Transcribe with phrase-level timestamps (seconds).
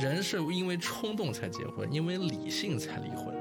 [0.00, 3.34] 人是因为冲动才结婚，因为理性才离婚。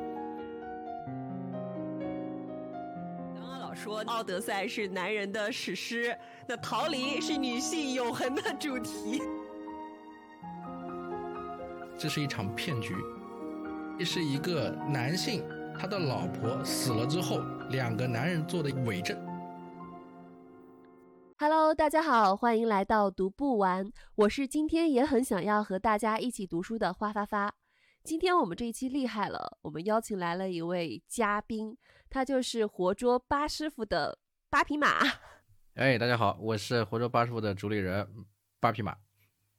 [3.34, 6.14] 刚刚老说《奥德赛》是男人的史诗，
[6.46, 9.22] 那逃离是女性永恒的主题。
[11.98, 12.94] 这是一场骗局，
[13.98, 15.42] 这是一个男性
[15.80, 17.40] 他的老婆死了之后，
[17.70, 19.18] 两个男人做的伪证。
[21.70, 27.54] Hello，大家好，欢迎来到读不完，我是今天也很想要和大家一起读书的花发发。
[28.04, 31.78] 今天我们这一期厉害了，我们邀请来了一位嘉宾，
[32.10, 34.18] 他就是活捉八师傅的
[34.50, 34.98] 八匹马
[35.78, 38.08] 哎，大家好，我是活捉八师傅的主理人
[38.60, 38.98] 八匹马。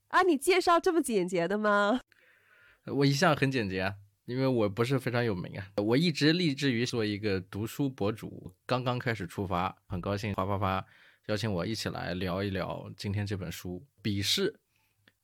[0.09, 0.23] 啊！
[0.23, 2.01] 你介绍这么简洁的吗？
[2.93, 5.65] 我一向很简洁啊，因为我不是非常有名啊。
[5.77, 10.85] 我一直立志于做一个读书博主，刚刚开始出发，很高兴花发发
[11.27, 14.53] 邀请我一起来聊一聊今天这本书《笔试》。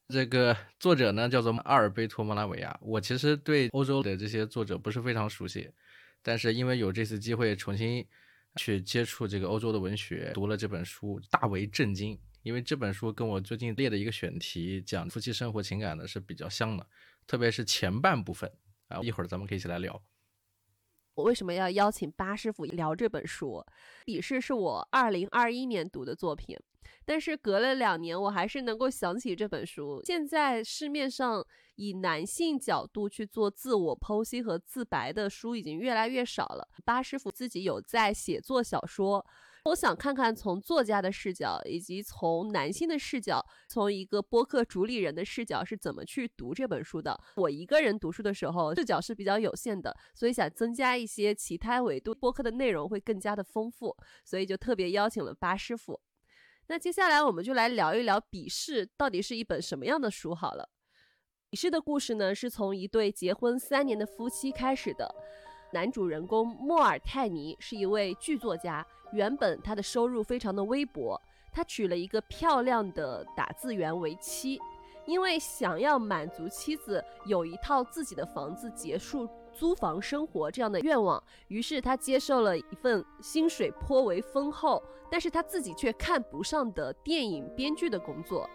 [0.08, 2.78] 这个作者呢叫做阿尔贝托·莫拉维亚。
[2.80, 5.68] 我其实对欧洲的这些作者不是非常熟悉，
[6.22, 8.06] 但是因为有这次机会重新
[8.54, 12.16] 去接触这个欧洲的文学，读了这本书，大为震惊。
[12.42, 16.86] 因为这本书跟我最近列的一个选题讲夫妻生活情感的是比较像的，
[17.26, 18.48] 特别是前半部分
[18.86, 20.00] 啊，一会儿咱们可以一起来聊。
[21.16, 23.64] 我为什么要邀请八师傅聊这本书？
[24.04, 26.54] 《笔试》是我二零二一年读的作品，
[27.06, 30.02] 但是隔了两年，我还是能够想起这本书。
[30.04, 31.42] 现在市面上
[31.76, 36.68] 以男性角度去做自我剖析和自白的书已经越来越少了。
[36.84, 39.24] 八师傅自己有在写作小说。
[39.66, 47.18] 我想看看从作家的视角，以及从男性的视角，从一个播客主理人的视角是怎么去读这本书的。
[47.34, 56.00] 我一个人读书的时候，视角是比较有限的，所以想增加一些其他维度，播客的内容会更加的丰富，所以就特别邀请了八师傅。
[56.68, 60.68] 那接下来我们就来聊一聊《笔试》到底是一本什么样的书好了。
[61.50, 65.12] 《笔试》的故事呢，是从一对结婚三年的夫妻开始的。
[65.72, 71.20] 男主人公莫尔泰尼是一位剧作家，原本他的收入非常的微薄，
[71.52, 74.60] 他娶了一个漂亮的打字员为妻，
[75.04, 88.48] 因为想要满足妻子有一套自己的房子，结束租房生活这样的愿望，于是他接受了一份薪水颇为丰厚，但是他自己却看不上的电影编剧的工作。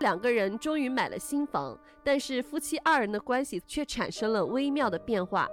[0.00, 5.48] 两个人终于买了新房，但是夫妻二人的关系却产生了微妙的变化。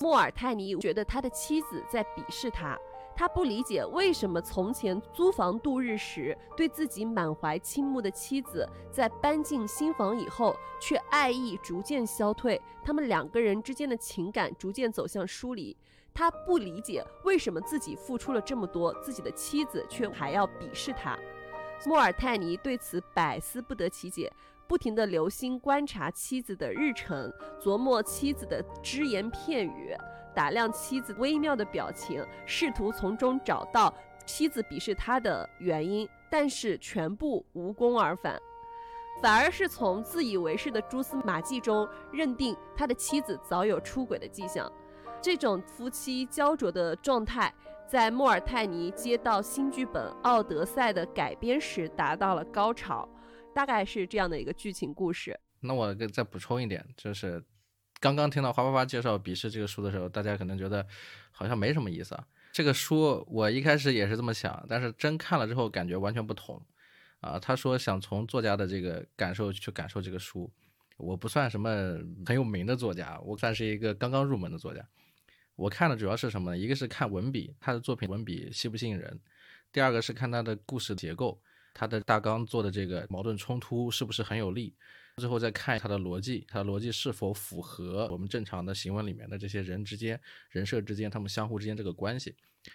[0.00, 2.74] 莫尔泰尼觉得他的妻子在鄙视他，
[3.14, 15.76] 他不理解为什么从前租房度日时对自己满怀倾慕的妻子，在搬进新房以后却爱意逐渐消退，他们两个人之间的情感逐渐走向疏离。
[16.14, 21.18] 他不理解为什么自己付出了这么多，自己的妻子却还要鄙视他。
[21.86, 24.32] 莫尔泰尼对此百思不得其解。
[24.70, 27.28] 不停地留心观察妻子的日程，
[27.60, 29.96] 琢磨妻子的只言片语，
[30.32, 33.92] 打量妻子微妙的表情，试图从中找到
[34.24, 38.40] 妻子鄙视他的原因，但是全部无功而返，
[39.20, 44.70] 反而是从自以为是的蛛丝马迹中认定他的妻子早有出轨的迹象。
[45.20, 47.52] 这种夫妻焦灼的状态，
[47.88, 53.08] 在莫尔泰尼接到新剧本《奥德赛》的改编时达到了高潮。
[53.54, 55.38] 大概是这样的一个剧情故事。
[55.60, 57.42] 那我再补充一点，就是
[58.00, 60.86] 刚刚听到花花花介绍《笔试》这个书的时候，大家可能觉得
[61.30, 62.26] 好像没什么意思啊。
[62.52, 66.60] 这个书我一开始也是这么想，但是真看了之后感觉完全不同
[67.20, 67.38] 啊。
[67.38, 70.50] 他说想从作家的这个感受去感受这个书，
[70.96, 71.70] 我不算什么
[72.24, 74.84] 很有名的作家，我算是一个刚刚入门的作家。
[75.56, 76.56] 我看的主要是什么呢？
[76.56, 79.14] 一个是看文笔，他的作品文笔吸不吸引人；
[79.70, 81.40] 第二个是看他的故事结构。
[81.74, 84.74] 他的大纲做的这个矛盾冲突是不是很有力？
[85.16, 92.34] 最后再看他的逻辑，他的逻辑是否符合我们正常的行文里面的这些人之间、人设之间，他们相互之间这个关系。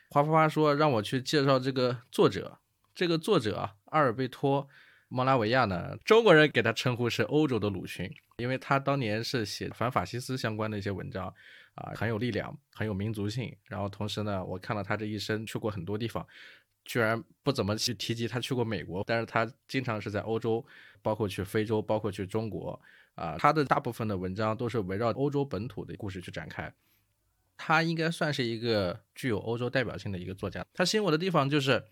[0.09, 2.59] 花花花说让我去介绍这个作者，
[2.93, 4.63] 这个作者阿尔贝托·
[5.07, 11.33] 莫拉维亚呢，中国人给他称呼是欧洲的鲁迅，因为他当年是写反法西斯相关的一些文章，
[11.73, 13.55] 啊，很有力量，很有民族性。
[13.63, 16.27] 然后同时呢，我看了他这一生去过很多地方。
[16.85, 20.63] 居然不怎么去提及他去过美国，但是他经常是在欧洲，
[21.01, 22.79] 包括去非洲，包括去中国，
[23.15, 26.71] 啊，他的大部分的文章都是围绕欧洲本土的故事去展开。
[27.57, 30.65] 他应该算是一个具有欧洲代表性的一个作家。
[30.73, 31.83] 他吸引我的地方就是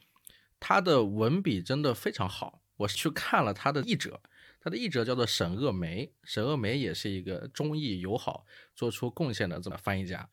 [0.59, 2.61] 他的文笔真的非常好。
[2.77, 4.21] 我去看了他的译者，
[4.59, 8.45] 他的译者叫做沈鄂梅，沈鄂梅也是一个中译友好
[8.75, 10.29] 做出贡献的这么翻译家。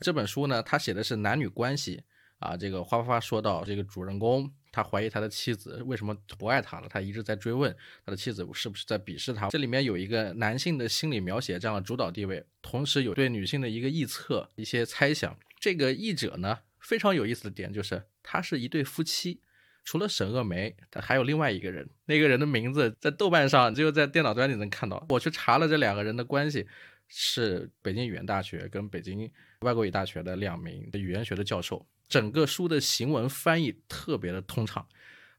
[0.00, 2.04] 这本书呢，他写的是男女关系。
[2.44, 7.74] 啊，这个花花花说到这个主人公他怀疑他的妻子为什么不爱他了，他一直在追问
[8.04, 9.48] 他的妻子是不是在鄙视他。
[9.48, 15.34] 这里面有一个男性的心理描写这样的主导地位，同时有对女性的一个臆测、一些猜想。
[15.58, 19.40] 这个译者呢，非常有意思的点就是，他是一对夫妻，
[19.82, 25.02] 除了沈恶梅，他还有另外一个人，那个人的名字在豆瓣上只有在电脑端里能看到。
[25.08, 26.66] 我去查了这两个人的关系，
[27.08, 29.30] 是北京语言大学跟北京
[29.60, 31.86] 外国语大学的两名语言学的教授。
[32.08, 34.86] 整个书的行文翻译特别的通畅，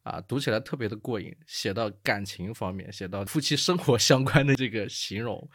[0.03, 1.35] 啊，读起来特别的过瘾。
[1.45, 5.49] 写到感情方面，写到夫妻生活相关的这个形容，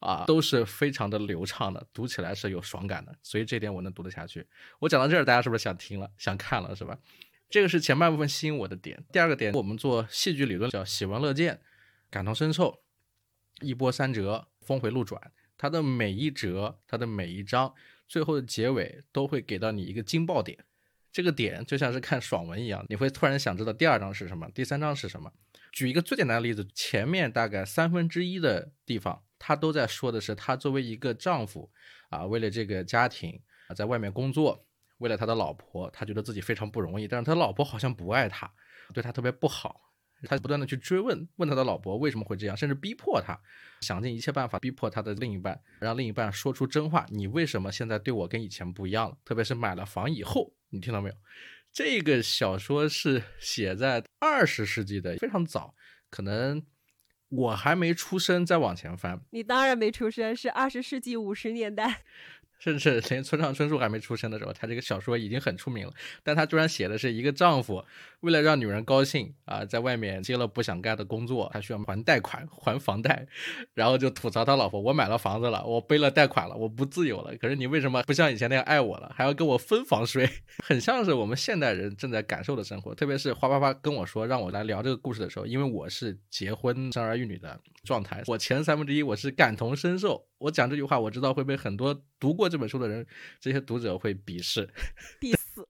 [0.00, 3.16] 啊，都是非常的流畅的，读起来是有爽感的。
[3.22, 4.46] 所以这点我能读得下去。
[4.80, 6.98] 我讲到这儿，大家是不是想听了，想看了，是吧？
[7.50, 9.04] 这个是前半部分吸引我的点。
[9.12, 11.60] 第二个点，我们做戏剧理论叫喜闻乐见，
[12.10, 12.82] 感同身受，
[13.60, 15.30] 一波三折，峰回路转。
[15.56, 17.72] 它的每一折，它的每一章。
[18.14, 20.56] 最后的结尾都会给到你一个惊爆点，
[21.10, 25.32] 这个点就像是看爽文一样，你会突然想知道第二章是什么，第三章是什么。
[25.72, 31.68] 举一个最简单的例子，前面大概三分之一的地方，他都在说的是他作为一个丈夫
[32.08, 34.64] 啊，为了这个家庭啊，在外面工作，
[34.98, 38.48] 为了他的老婆，他觉得自己非常不容易，但是他老婆好像不爱他，
[38.92, 39.83] 对他特别不好。
[40.24, 43.38] 他不断的去追问，问他的老婆为什么会这样，甚至逼迫他，
[43.80, 47.06] 想尽一切办法逼迫他的另一半，让另一半说出真话。
[47.10, 49.16] 你为什么现在对我跟以前不一样了？
[49.24, 51.14] 特别是买了房以后，你听到没有？
[51.72, 55.74] 这个小说是写在二十世纪的，非常早，
[56.08, 56.64] 可能
[57.28, 59.20] 我还没出生，再往前翻。
[59.30, 62.04] 你当然没出生，是二十世纪五十年代。
[62.64, 65.92] 甚至连村上春树还没出生的时候，他这个小说已经很出名了。
[66.22, 67.84] 但他居然写的是一个丈夫
[68.20, 73.26] 为了让女人高兴啊，在外面接了不想干的工作，他需要还贷款、还房贷，
[73.74, 77.36] 然后就吐槽他老婆：“我买了房子了，我背了贷款了，我不自由了。
[77.36, 80.26] 可是你为什么不像以前那样爱我了，还要跟我分房睡？”
[80.64, 82.94] 很像是我们现代人正在感受的生活。
[82.94, 90.26] 特别是花花花跟我说让我来聊这个故事的时候，因为我是结婚生儿育女的状态，我前三分之一我是感同身受。
[90.38, 93.06] 我讲这句话，我知道会被很多读过这本书的人，
[93.38, 94.68] 这些读者会鄙视
[95.20, 95.64] ，diss，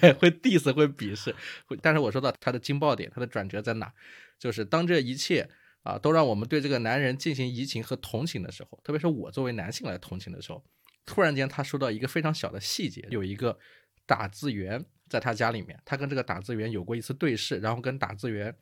[0.18, 1.34] 会 diss，会鄙视。
[1.66, 3.92] 会，但是我说到他的惊爆点，他的转折在哪？
[4.38, 5.48] 就是当这一切
[5.82, 10.64] 啊都让我们对这个男人进行移情和同情的时候，特别是我作为男性来同情的时候，
[11.04, 13.58] 突然间他说到一个非常小的细节，有一个
[14.04, 18.54] 打字员在他家里面，他跟这个打字员有过一次对视，然后跟打字员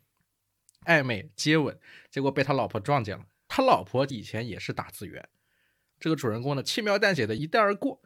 [0.85, 1.77] 暧昧接吻，
[2.09, 3.25] 结果被他老婆撞见了。
[3.47, 5.27] 他老婆以前也是打字员，
[5.99, 8.01] 这个主人公呢轻描淡写的一带而过，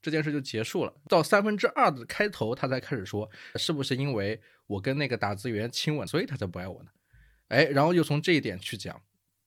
[0.00, 0.94] 这件事就结束了。
[1.08, 6.90] 到三分之二的开头，他才开始说是不是因为我跟那个打字员亲吻，所以他才不爱我呢？
[7.48, 9.00] 哎，然后又从这一点去讲。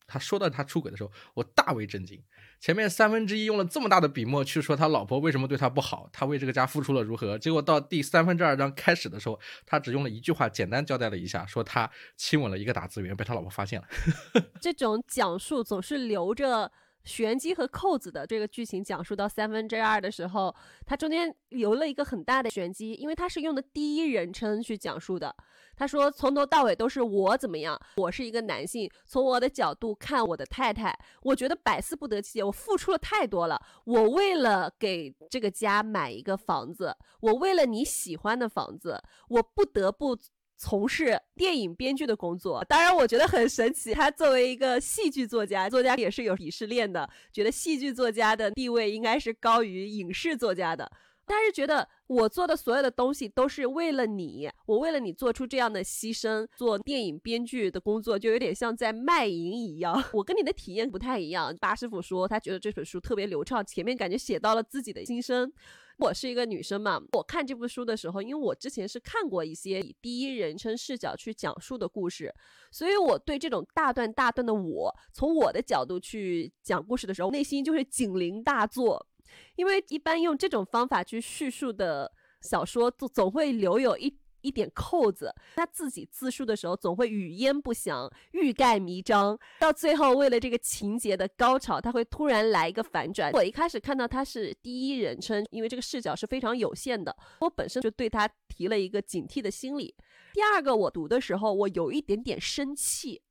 [0.10, 2.24] 他说到他出轨的时候，我大为震惊。
[2.60, 13.88] 前面三分之一用了这么大的笔墨去说他老婆为什么对他不好，他为这个家付出了如何，结果到第三分之二章开始的时候，他只用了一句话简单交代了一下，说他亲吻了一个打字员，被他老婆发现了。
[14.62, 16.72] 这种讲述总是留着。
[17.04, 20.54] 玄机和扣子的这个剧情讲述到三分之二的时候，
[20.86, 25.34] 它中间留了一个很大的玄机，因为它是用的第一人称去讲述的。
[25.78, 40.18] 他说从头到尾都是我怎么样，我是一个男性，从我的角度看我的太太，我觉得百思不得其解，我付出了太多了，我为了给这个家买一个房子，我为了你喜欢的房子，我不得不。
[40.60, 43.94] 从事电影编剧的工作，当然我觉得很神奇。
[43.94, 50.92] 他作为一个戏剧作家，作家也是有鄙视链的，觉得戏剧作家的地位应该是高于影视作家的。
[51.28, 60.02] 但是觉得我做的所有的东西都是为了你，我为了你做出这样的牺牲，做电影编剧的工作就有点像在卖淫一样。
[60.14, 61.54] 我跟你的体验不太一样。
[61.60, 65.52] 八师傅说他觉得这本书特别流畅，前面感觉写到了自己的心声。
[65.98, 72.32] 我是一个女生嘛，我看这部书的时候，因为我之前是看过一些以第一人称视角去讲述的故事，
[72.72, 79.08] 所以我对这种大段大段的我从我的角度去讲故事的时候，内心就是警铃大作，
[79.56, 84.18] 因为一般用这种方法去叙述的小说，总总会留有一。
[84.42, 93.32] 一点扣子，他自己自述的时候总会语焉不详、欲盖弥彰，到最后为了这个情节的高潮，他会突然来一个反转。
[93.34, 99.94] 我一开始看到他是第一人称，因为这个视角是非常有限的，我本身就对他提了一个警惕的心理。
[100.34, 103.24] 第二个，我读的时候我有一点点生气。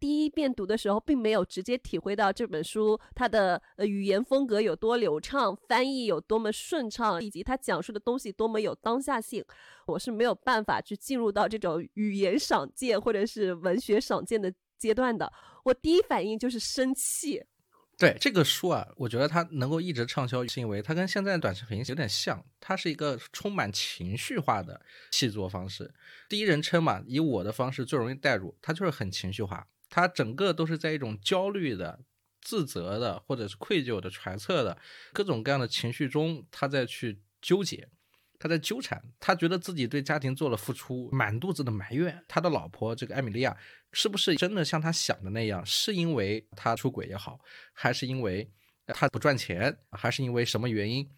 [0.00, 9.44] 第一遍读的时候，并没有直接体会到这本书它的呃语言风格有多流畅，翻译有多么顺畅，以及它讲述的东西多么有当下性。
[9.86, 15.32] 我是没有办法去进入到这种语言赏鉴或者是文学赏鉴的阶段的。
[15.64, 17.44] 我第一反应就是生气。
[17.96, 25.92] 对这个书啊，我觉得它能够一直畅销，是因为它跟现在的短视频有点像，它是一个充满情绪化的写作方式。
[26.28, 32.00] 第一人称嘛，以我的方式最容易代入，它就是很情绪化，他整个都是在一种焦虑的、
[32.40, 34.78] 自责的或者是愧疚的、揣测的
[35.12, 37.88] 各种各样的情绪中，他在去纠结。
[38.40, 42.22] 他在纠缠，他觉得自己对家庭做了付出，满肚子的埋怨。
[42.28, 43.56] 他的老婆这个艾米莉亚
[43.90, 45.66] 是不是真的像他想的那样？
[45.66, 47.40] 是因为他出轨也好，
[47.72, 48.48] 还是因为
[48.86, 51.10] 他不赚钱，还是因为什么原因？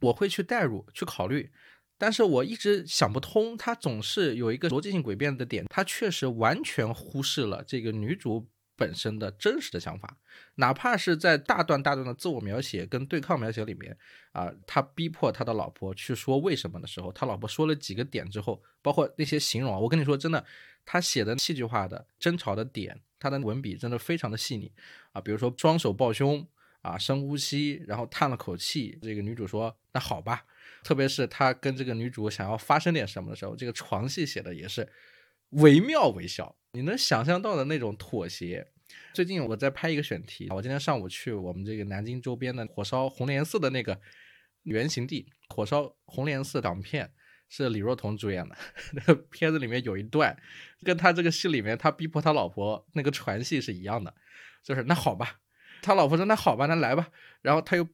[0.00, 1.52] 我会去代入去考虑，
[2.00, 8.48] 但是我一直想不通，他总是有一个逻辑性诡辩的点，他确实完全忽视了这个女主。
[8.76, 10.16] 本身的真实的想法，
[10.54, 13.94] 哪怕是在大段大段的自我描写跟对抗描写里面
[14.32, 20.42] 啊，他逼迫他的老婆去说为什么的时候，他老婆说了几个点之后，包括那些形容啊，我跟你说真的，
[20.86, 24.72] 他写的戏剧化的争吵的点，他的文笔真的非常的细腻
[25.12, 26.48] 啊，比如说双手抱胸
[26.80, 30.42] 啊，深呼吸，然后叹了口气，这个女主说那好吧，
[30.82, 34.88] 特别是他跟这个女主想要发生点什么的时候，这个床戏写的也是
[35.50, 36.56] 惟妙惟肖。
[36.72, 38.66] 你能想象到的那种妥协。
[39.12, 44.00] 最近我在拍一个选题，我今天上午去我们这个南京周边的火烧红莲寺的那个
[44.62, 47.12] 原型地，火烧红莲寺港片
[47.48, 48.56] 是李若彤主演的，
[48.94, 50.36] 那个片子里面有一段，
[50.82, 54.14] 跟他这个戏里面他逼迫他老婆那个传戏是一样的，
[54.64, 55.40] 就是那好吧，
[55.82, 57.10] 他老婆说那好吧，那来吧，
[57.42, 57.86] 然后他又。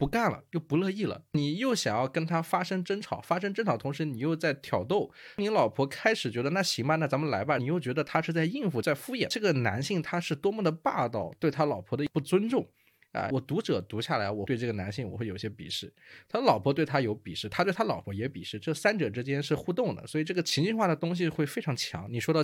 [0.00, 1.22] 不干了，又不乐意了。
[1.32, 5.86] 你又想要跟他发生争吵，发生争吵同时，你又在挑逗你老婆。
[5.86, 7.58] 开始觉得那行吧，那咱们来吧。
[7.58, 9.28] 你又觉得他是在应付，在敷衍。
[9.28, 12.66] 这个男性他是多么的霸道，对他老婆的不尊重
[13.12, 13.28] 啊！
[13.30, 15.92] 我读者读下来，我对这个男性我会有些鄙视。
[16.28, 18.58] 他老婆对他有鄙视，他对他老婆也鄙视。
[18.58, 22.06] 这三者之间是互动的，所以这个情绪化的东西会非常强。
[22.10, 22.42] 你说到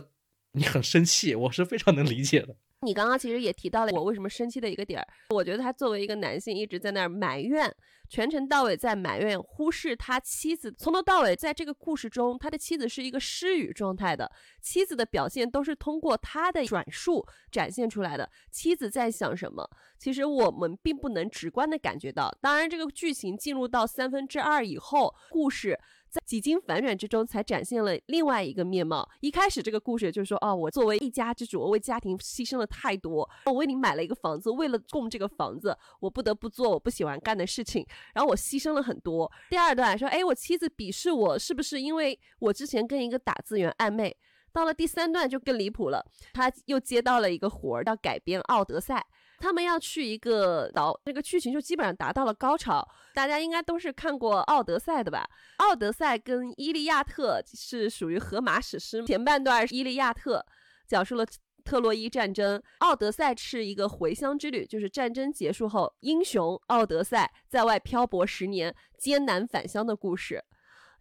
[0.56, 2.56] 你很生气，我是非常能理解的。
[2.80, 7.74] 你刚刚其实也提到了我为什么生气的一个点儿，我觉得他作为一个男性一直在那儿埋怨，
[8.08, 14.30] 全程到尾在埋怨，忽视他妻子从头到尾在这个故事中，他的妻子是一个失语状态的，
[14.62, 18.30] 妻子的表现都是通过他的转述展现出来的。
[18.50, 22.34] 妻子在想什么，其实我们并不能直观的感觉到。
[22.40, 25.78] 当然，这个剧情进入到三分之二以后，故事。
[26.16, 29.06] 在几经反转之中，才展现了另外一个面貌。
[29.20, 39.30] 一开始这个故事就是说，哦，我作为一家之主，我为家庭牺牲了太多，我为你买了一个房子，为了供这个房子，我不得不做我不喜欢干的事情，然后我牺牲了很多。
[39.50, 44.16] 第二段说，哎，我妻子鄙视我，是不是因为我之前跟一个打字员暧昧？
[44.54, 48.96] 到了第三段就更离谱了，他又接到了一个活儿，要改编《奥德赛》。
[49.38, 52.86] 他们要去一个岛，那个剧情就基本上达到了高潮。
[53.14, 55.26] 大家应该都是看过《奥德赛》的吧？
[55.64, 60.38] 《奥德赛》跟《伊利亚特》是属于荷马史诗，前半段《伊利亚特》
[60.86, 61.24] 讲述了
[61.64, 70.44] 特洛伊战争，《奥德赛》是一个回乡之旅，就是战争结束后，英雄奥德赛在外漂泊十年，艰难返乡的故事。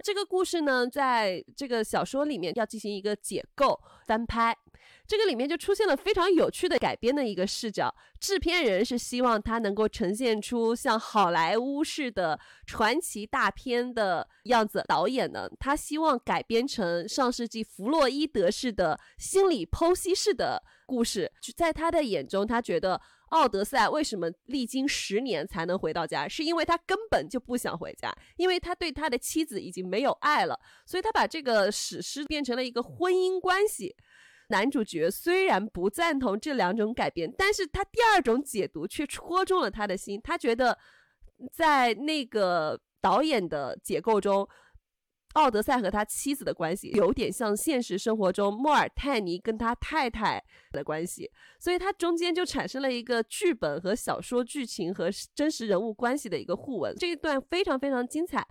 [0.04, 4.58] 这个故事呢，在这个小说里面要进行一个解构翻拍。
[5.08, 21.32] 这个里面就出现了非常有趣的改编的一个视角，制片人是希望它能够呈现出像好莱坞式的传奇大片的样子，导演呢，他希望改编成上世纪弗洛伊德式的心理剖析式的故事。
[21.56, 23.00] 在他的眼中，他觉得
[23.30, 33.96] 奥德赛为什么历经十年才能回到家，是因为他根本就不想回家，因为他对他的妻子已经没有爱了，所以他把这个史诗变成了一个婚姻关系。
[34.50, 40.20] 男主角虽然不赞同这两种改编，但是他第二种解读却戳中了他的心。
[40.24, 40.78] 他觉得，
[41.52, 44.48] 在那个导演的解构中，
[45.36, 56.96] 奥德赛和他妻子的关系有点像现实生活中莫尔泰尼跟他太太的关系，所以他中间就产生了一个剧本和小说剧情和真实人物关系的一个互文。
[56.96, 58.46] 这一段非常非常精彩。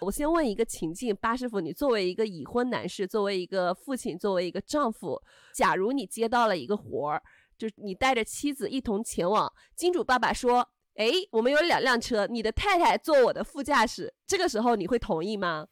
[0.00, 5.18] 我先问一个情境，八师傅，你作为一个已婚男士，作为一个父亲，作为一个丈夫，
[5.54, 7.22] 假如你接到了一个活儿，
[7.56, 15.66] 就是你带着妻子一同前往，金主爸爸说：“哎，我们有两辆车，你的太太坐我的副驾驶。”这个时候你会同意吗？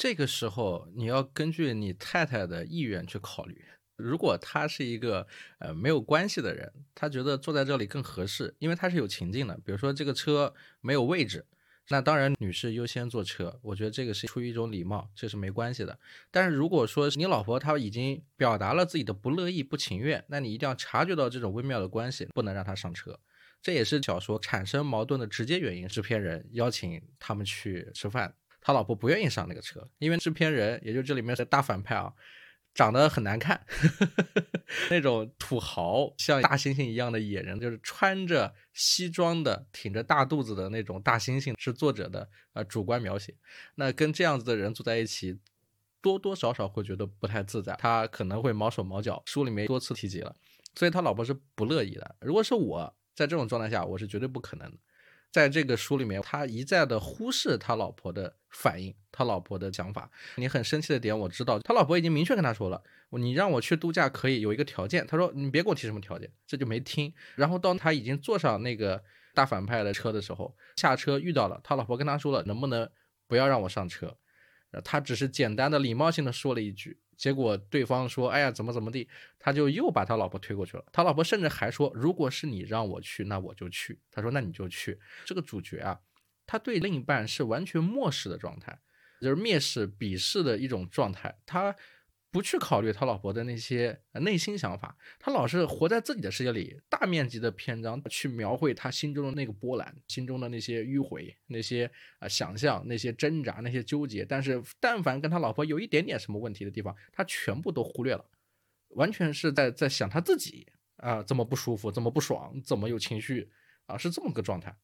[0.00, 3.62] 这个时候你要根据你太太的意愿去考虑。
[3.96, 5.26] 如果他是一个
[5.58, 11.44] 呃没有关系的人，他觉得坐在这里更合适，因为他是有情境的，比如说这个车没有位置。
[11.90, 15.98] 那当然，女士优先坐车，我觉得这个是出于一种礼貌，这是没关系的。
[16.30, 23.20] 但是如果说你老婆她已经表达了自己的不乐意、不情愿，那你一定要察觉到这种微妙的关系，不能让她上车。
[23.60, 25.86] 这也是小说产生矛盾的直接原因。
[25.86, 32.12] 制片人邀请他们去吃饭，他老婆不愿意上那个车，因为制片人，也就这里面是大反派啊，
[32.74, 33.64] 长得很难看，
[34.90, 43.34] 那种土豪像大猩猩一样的野人，就是穿着西装的、挺着大肚子的那种大猩猩，是作者的呃主观描写。
[43.74, 45.38] 那跟这样子的人住在一起，
[46.00, 49.22] 多多少少会觉得不太自在，他可能会毛手毛脚。
[49.26, 50.36] 书里面多次提及了，
[50.74, 52.16] 所以他老婆是不乐意的。
[52.20, 54.76] 如果是我在这种状态下，我是绝对不可能的。
[55.30, 60.10] 在这个书里面，他一再的忽视他老婆的反应，他老婆的想法。
[60.36, 65.06] 你很生气的点，我知道，他老婆已经明确跟他说了，你让我去度假可以有一个条件。
[65.06, 67.12] 他说你别给我提什么条件，这就没听。
[67.36, 72.90] 然后到他已经坐上那个大反派的车的时候，下车遇到了他老婆，跟他说了能不能
[73.28, 74.16] 不要让我上车。
[74.84, 76.98] 他只是简单的礼貌性的说了一句。
[77.20, 79.06] 结果对方说：“哎呀，怎么怎么地？”
[79.38, 80.84] 他就又把他老婆推过去了。
[80.90, 86.00] 他老婆甚至还说：“如果是你让我去，那我就去。”他说：“那你就去。”这个主角啊，
[86.46, 88.78] 他对另一半是完全漠视的状态，
[89.20, 91.38] 就是蔑视、鄙视的一种状态。
[91.44, 91.76] 他。
[92.32, 104.24] 不去考虑他老婆的那些内心想法，他老是活在自己的世界里，大面积的篇章去描绘他心中的那个波澜，心中的那些迂回，那些啊想象，那些挣扎，那些纠结。
[104.24, 108.24] 但是，但凡跟他老婆有一点点什么问题的地方，他全部都忽略了，
[108.90, 110.68] 完全是在在想他自己
[110.98, 113.50] 啊，怎么不舒服，怎么不爽，怎么有情绪
[113.86, 114.76] 啊，是这么个状态。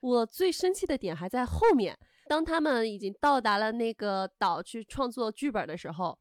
[0.00, 1.98] 我最生气的点还在后面，
[2.30, 6.18] 当他们已经到达了那个岛去创作剧本的时候。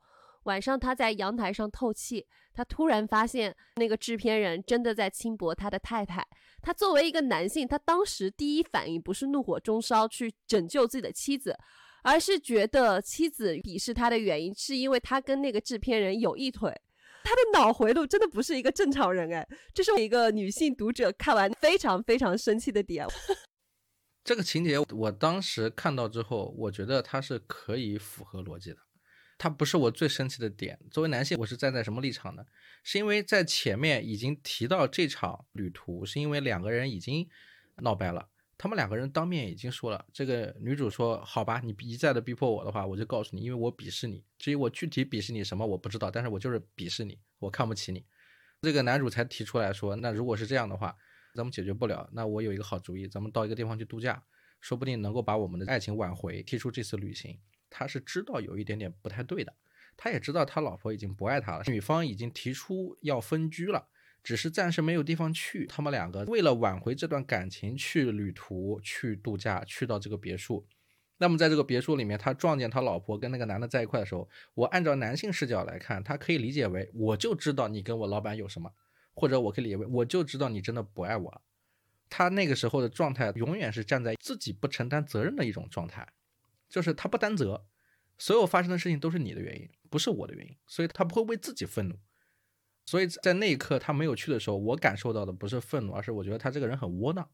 [0.47, 6.25] 晚上，他在阳台上透气，他突然发现那个制片人真的在轻薄他的太太。
[6.61, 11.53] 他作为一个男性，他当时第一反应不是怒火中烧去拯救自己的妻子，
[12.01, 16.73] 而是觉得妻子鄙视他的原因是因为他跟那个制片人有一腿。
[17.23, 23.05] 他的脑回路真的不是一个正常人哎，这是一个女性读者看完非常非常生气的点。
[24.23, 28.77] 这个情节我当时看到之后，我觉得它是可以符合逻辑的。
[29.37, 30.79] 他不是我最生气的点。
[30.89, 32.43] 作为男性，我是站在什么立场呢？
[32.83, 37.27] 是因为在前面已经提到这场旅途，是因为两个人已经
[37.77, 38.29] 闹掰了。
[38.57, 40.03] 他们两个人当面已经说了。
[40.11, 44.23] 这个女主说：“好吧，你一再的逼迫我的话，我就告诉你，因为我鄙视你。
[44.39, 48.03] 至于我具体鄙视你什么，我不知道，但是我就是鄙视你，我看不起你。”
[48.63, 50.97] 这个男主才提出来说：“那如果是这样的话，
[51.35, 52.09] 咱们解决不了。
[52.11, 54.23] 那我有一个好主意，咱们到一个地方去度假，
[54.59, 57.39] 说不定能够把我们的爱情挽回，提出这次旅行。”
[57.79, 59.53] 他是知道有一点点不太对的，
[59.95, 63.87] 他也知道他老婆已经不爱他了，女方已经提出要分居了，
[64.23, 65.67] 只是暂时没有地方去。
[65.67, 70.65] 他们两个为了挽回这段感情，去旅途、去度假，去到这个别墅。
[71.19, 78.71] 那么在这个别墅里面，他撞见他老婆跟那个男的在一块的时候，我按照男性视角来看，他可以理解为我就知道你跟我老板有什么，
[79.13, 81.41] 或者我可以理解为我就知道你真的不爱我了。
[82.09, 86.07] 他那个时候的状态永远是站在自己不承担责任的一种状态。
[86.69, 87.65] 就是他不担责，
[88.17, 91.95] 所有发生的事情都是你的原因，不是我的原因，所以他不会为自己愤怒。
[92.85, 97.29] 所以在那一刻他没有去的时候，我感受到的不是愤怒，而是我觉得他这个人很窝囊。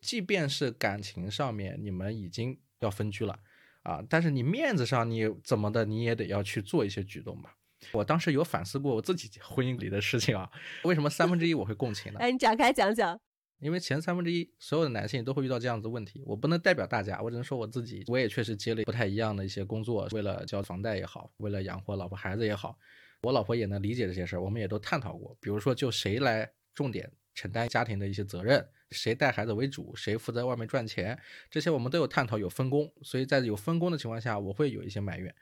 [0.00, 3.38] 即便是感情上面你们已经要分居了
[3.82, 7.56] 啊，但是你面子上你怎么的你也得要去做一些举动吧。
[7.92, 10.50] 我当时有反思过我自己婚姻里的事情啊，
[10.84, 12.18] 为什么三分之一我会共情呢？
[12.20, 13.20] 哎，你展开讲讲。
[13.60, 22.78] 因为前三分之一所有的男性都会遇到这样子问题，我不能代表大家，我只能说我自己，我也确实接了不太一样的一些工作，为了交房贷也好，为了养活老婆孩子也好，
[23.22, 31.18] 我老婆也能理解这些事儿，我们也都探讨过，比如说就谁来重点承担家庭的一些责任，谁带孩子为主，谁负责外面赚钱，
[31.50, 35.34] 这些我们都有探讨有分工，所以在有分工的情况下，我会有一些埋怨，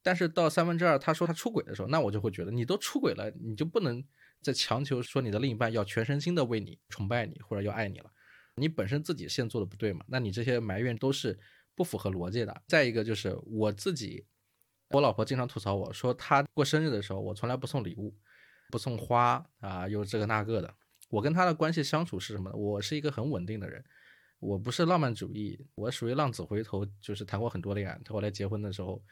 [0.00, 4.04] 但是到三分之二他说他出轨的时候，那我就会觉得你都出轨了，你就不能。
[4.44, 8.12] 在强求说你的另一半要全身心的为你崇拜你或者要爱你了，
[8.56, 10.04] 你本身自己先做的不对嘛？
[10.06, 11.38] 那你这些埋怨都是
[11.74, 12.62] 不符合逻辑的。
[12.68, 14.26] 再一个就是我自己，
[14.90, 18.14] 我老婆经常吐槽我说，她过生日的时候我从来不送礼物，
[18.70, 20.74] 不送花啊，又这个那个的。
[21.08, 22.56] 我跟她的关系相处是什么呢？
[22.56, 23.82] 我是一个很稳定的人，
[24.40, 29.02] 我不是浪漫主义，我属于浪子回头，就是谈过很多恋爱，后来结婚的时候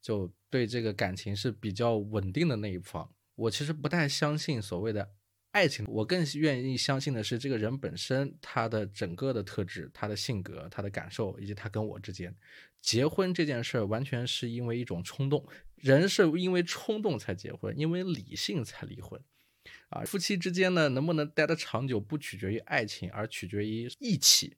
[0.00, 3.08] 就对这个感情是比较稳定的那一方。
[3.38, 5.12] 我其实不太相信所谓的
[5.52, 12.34] 爱情，我更愿意相信的是这个人本身他的整个的特质、他的性格、他的感受，以及他跟我之间
[12.80, 15.46] 结婚这件事儿，完全是因为一种冲动。
[15.76, 19.20] 人是因为冲动才结婚，因为理性才离婚。
[19.90, 24.56] 啊，夫妻之间呢，能不能待得长久，不取决于爱情，而取决于义气。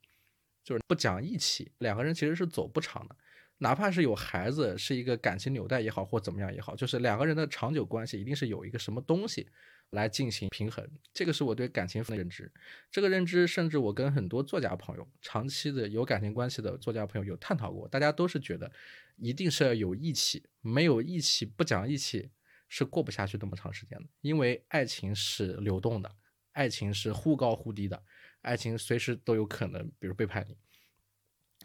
[0.63, 3.15] 就是不讲义气，两个人其实是走不长的。
[3.63, 9.47] 哪怕是有孩子，是一个感情纽带也好，或怎么样也好，就是两个人的长久关系，一定是有一个什么东西
[9.91, 10.83] 来进行平衡。
[11.13, 12.51] 这个是我对感情的认知。
[12.89, 18.71] 这个认知，甚至我跟很多作家朋友，长期的有感情关系的作家朋友有探讨过，大家都是觉得，
[19.17, 22.31] 一定是要有义气，没有义气，不讲义气，
[22.67, 26.11] 是过不下去那么长时间的，因为爱情是流动的，
[26.53, 28.01] 爱情是忽高忽低的，
[28.41, 30.57] 爱情随时都有可能，比如背叛你。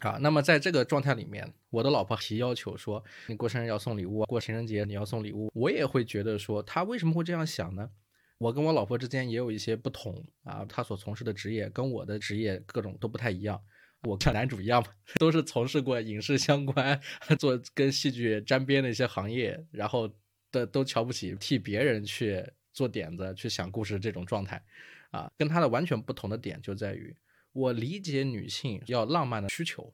[0.01, 7.89] 啊，那么在这个状态里面，我的老婆提要求说，你过生日要送礼物，过情人节你要送礼物，我也会觉得说，他为什么会这样想呢？
[8.37, 13.59] 我跟我老婆之间也有一些不同啊，她所从事的职业跟我的职业各种都不太一样。
[14.03, 17.01] 我像男主一样嘛， 都是从事过影视相关、
[17.39, 20.07] 做跟戏剧沾边的一些行业，然后
[20.51, 24.63] 的都瞧不起替别人去做点子、去想故事这种状态，
[25.09, 27.15] 啊，跟他的完全不同的点就在于。
[27.57, 29.91] 我理解女性要浪漫的需求，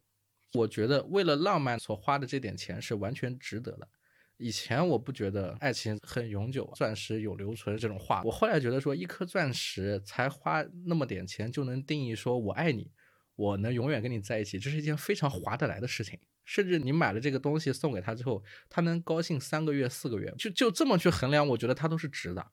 [0.52, 3.88] 我觉得为了浪漫所花的这点钱是完全值得的。
[4.36, 12.91] 以前我不觉得爱情很永久，钻石有留存这种话，我后来觉得说一颗钻石才花那么点钱就能定义说我爱你，
[13.38, 16.19] 我能永远跟你在一起，这是一件非常划得来的事情。
[16.43, 22.45] 甚至你买了这个东西送给他之后，他能高兴三个月、四个月，就就这么去衡量，我觉得他都是值的。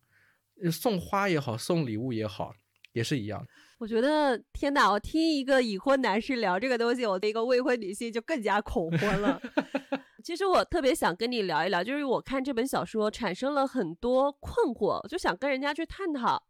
[0.71, 2.55] 送花也好，送礼物也好，
[2.93, 3.45] 也是一样。
[3.79, 4.91] 我觉得天哪！
[4.91, 9.41] 我听一个已婚男士聊这个东西，我的一个未婚女性就更加恐婚了。
[10.23, 16.43] 其实我特别想跟你聊一聊，就是我看这本小说产生了很多困惑，就想跟人家去探讨。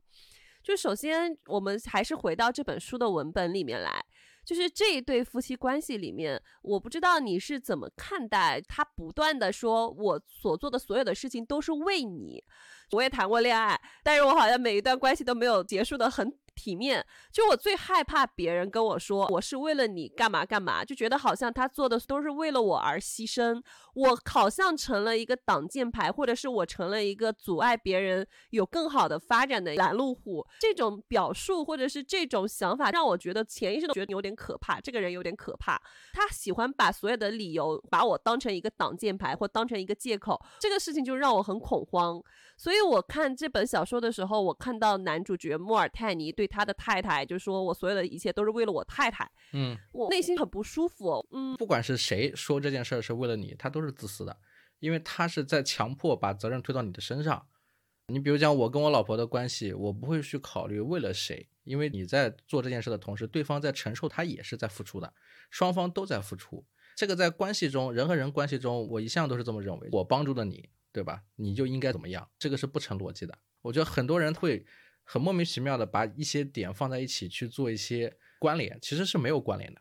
[0.62, 4.05] 就首先，我们还是回到这本书的文本里面来，
[4.50, 12.42] 就是这一对夫妻关系里面，我不知道你是怎么看待他不断的说我所做的所有的事情都是为你。
[12.90, 16.36] 我也谈过恋爱，但是我好像每一段关系都没有结束的很。
[16.61, 23.62] 体面，就我最害怕别人跟我说我是为了你干嘛干嘛，就觉得好像他做的都是为了我而牺牲，
[23.94, 30.46] 我好像成了一个挡箭牌，或者是我成了一个阻碍别人有更好的发展的拦路虎。
[30.61, 34.79] 这种表述或者是这种想法，让我觉得潜意识都觉得有点可怕。
[34.81, 35.81] 这个人有点可怕，
[36.12, 40.38] 他喜欢把所有的理由把我当成一个挡箭牌，或当成一个借口。
[40.59, 42.23] 这个事情就让我很恐慌。
[42.57, 51.26] 所以我看这本小说的时候，我看到男主角莫尔泰尼对他的太太就说：“我所有的一切都是为了我太太。”嗯，我内心很不舒服。
[51.30, 54.36] 嗯，不管是谁说这件事儿是为了你，他都是自私的，
[54.80, 57.46] 因为他是在强迫把责任推到你的身上。
[58.08, 65.14] 你比如讲我跟我老婆的关系，我不会去考虑为了谁，因为你在做这件事的同时，对方在承受，他也是在付出的，
[65.48, 66.66] 双方都在付出。
[66.96, 69.88] 这个在关系中，人和人关系中，我一向都是这么认为。
[69.92, 70.68] 我帮助了你。
[70.92, 71.22] 对吧？
[71.36, 72.28] 你就应该怎么样？
[72.36, 73.38] 这个是不成逻辑的。
[73.62, 74.66] 我觉得很多人会
[75.12, 79.81] 很莫名其妙的把一些点放在一起去做一些关联，其实是没有关联的。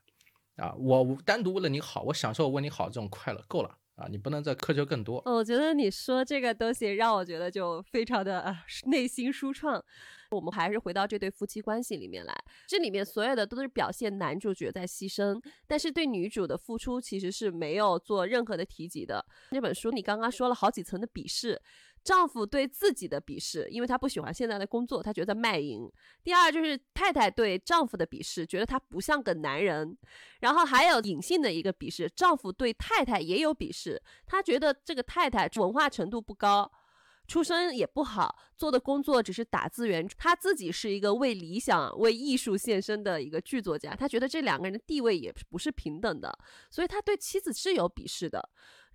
[0.55, 4.07] 啊，我单独为了你好，我享受为你好这种快乐够了啊！
[4.09, 5.21] 你不能再苛求更多。
[5.27, 9.85] 我觉得你说这个东西让我觉得就非常的啊内心舒畅。
[10.31, 12.35] 我们还是回到这对夫妻关系里面来，
[12.67, 19.25] 这里面所有的都是表现男主角在牺牲，但是对女主的付出其实是没有做任何的提及的。
[19.49, 21.59] 那本书你刚刚说了好几层的鄙视，
[22.03, 25.89] 丈夫对自己的鄙视，因为他不喜欢现在的工作，他觉得卖淫；
[26.23, 29.95] 第二就是太太对丈夫的鄙视，觉得他不像个男人；
[30.39, 36.71] 然后还有隐性的一个鄙视，丈夫对太太也有鄙视，他觉得这个太太文化程度不高。
[37.27, 40.09] 出身也不好，做的工作只是打字员。
[40.17, 43.95] 他自己是一个为理想、为艺术献身的一个剧作家。
[43.95, 46.35] 他觉得这两个人的地位也不是平等的，
[46.71, 48.49] 所以他对妻子是有鄙视的。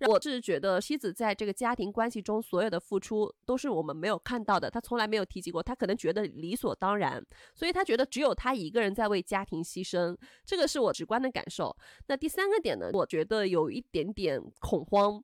[0.07, 10.17] 我是觉得妻子在这个家庭关系中所有的付出都是我们没有看到的，他从来没有提及过，他可能觉得理所当然，所以他觉得只有他一个人在为家庭牺牲。
[10.45, 11.75] 这个是我直观的感受。
[12.07, 12.89] 那第三个点呢？
[12.93, 15.23] 我觉得有一点点恐慌。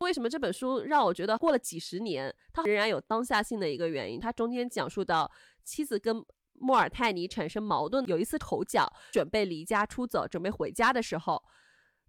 [0.00, 4.20] 为什么这本书让我觉得过了几十年，它仍然有当下性的一个原因？
[4.20, 5.30] 它中间讲述到
[5.64, 11.42] 妻子跟莫尔泰尼产生矛盾，有一次口角，准备离家出走，准备回家的时候，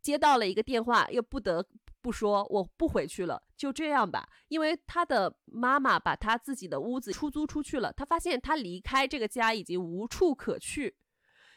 [0.01, 1.65] 接到了一个电话，又不得
[2.08, 10.96] 不说我不回去了，就这样吧，因为他的妈妈把他自己的屋子出租出去了，他发现他离开这个家已经无处可去。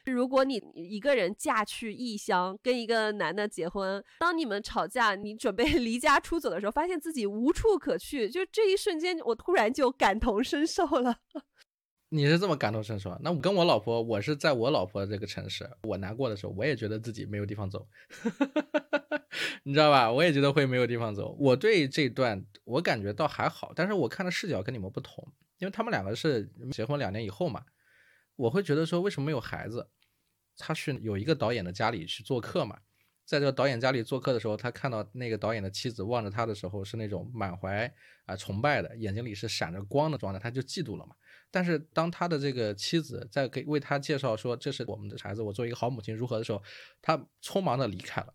[0.06, 11.18] 如果你一个人嫁去异乡，跟一个男的结婚，当你们吵架，你准备 离家出走的时候，发现自己无处可去，就这一瞬间，我突然就感同身受了。
[12.12, 13.16] 你是这么感同身受？
[13.22, 17.86] 那我跟我老婆，我是在我老婆这个城市，我难过的时候，我也觉得自己没有地方走，
[19.62, 20.10] 你知道吧？
[20.10, 21.36] 我也觉得会没有地方走。
[21.38, 25.26] 我对这段我感觉倒还好，但是我看的视角跟你们不同，
[25.58, 27.64] 因为他们两个是结婚两年以后嘛。
[28.36, 29.88] 我会觉得说，为什么没有孩子？
[30.56, 32.78] 他去有一个导演的家里去做客嘛，
[33.24, 37.92] 在这个导演家里做客的时候，他看到那个导演的妻子望着他的时候，是那种满怀
[38.24, 41.14] 啊崇拜的，眼睛里是闪着光的状态，他就嫉妒了嘛。
[41.50, 46.62] 但是当他的这个妻子在给为他介绍说这是我们的孩子，我作为一个好母亲如何的时候，
[47.02, 48.34] 他匆忙的离开了。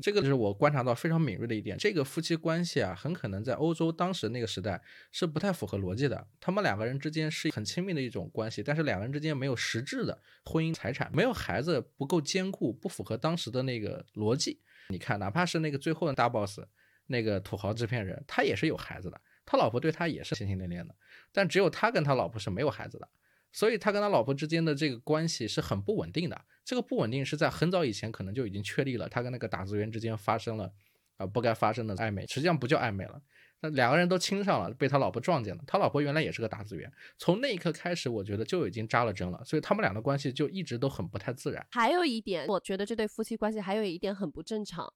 [0.00, 1.76] 这个就是我观察到非常敏锐的一点。
[1.76, 6.26] 这个夫妻关系啊，很可能在欧洲当时那个时代是不太符合逻辑的。
[6.40, 14.60] 他们两个人之间是很亲密的一种关系，但是两个人之间没有实质的婚姻财产，没有孩子，不够坚固，不符合当时的那个逻辑。
[14.88, 16.60] 你看，哪怕是那个最后的大 boss，
[17.06, 20.94] 那个土豪制片人，他也是有孩子的，他老婆对他也是心心念念的，
[21.32, 23.08] 但只有他跟他老婆是没有孩子的。
[23.54, 26.44] 所以他跟他老婆之间的这个关系是很不稳定的。
[26.64, 30.72] 这个不稳定是在很早以前可能就已经确立了，他跟那个打字员之间发生了
[31.16, 33.20] 啊不该发生的暧昧，实际上不叫暧昧了。
[33.64, 35.62] 那两个人都亲上了，被他老婆撞见了。
[35.68, 39.40] 他老婆原来也是个打字员，从那一刻开始，我觉得就已经扎了针了。
[39.44, 41.64] 所以他们俩的关系就一直都很不太自然。
[41.70, 44.92] 还有一点，我觉得这对夫妻关系还有一点很不正常，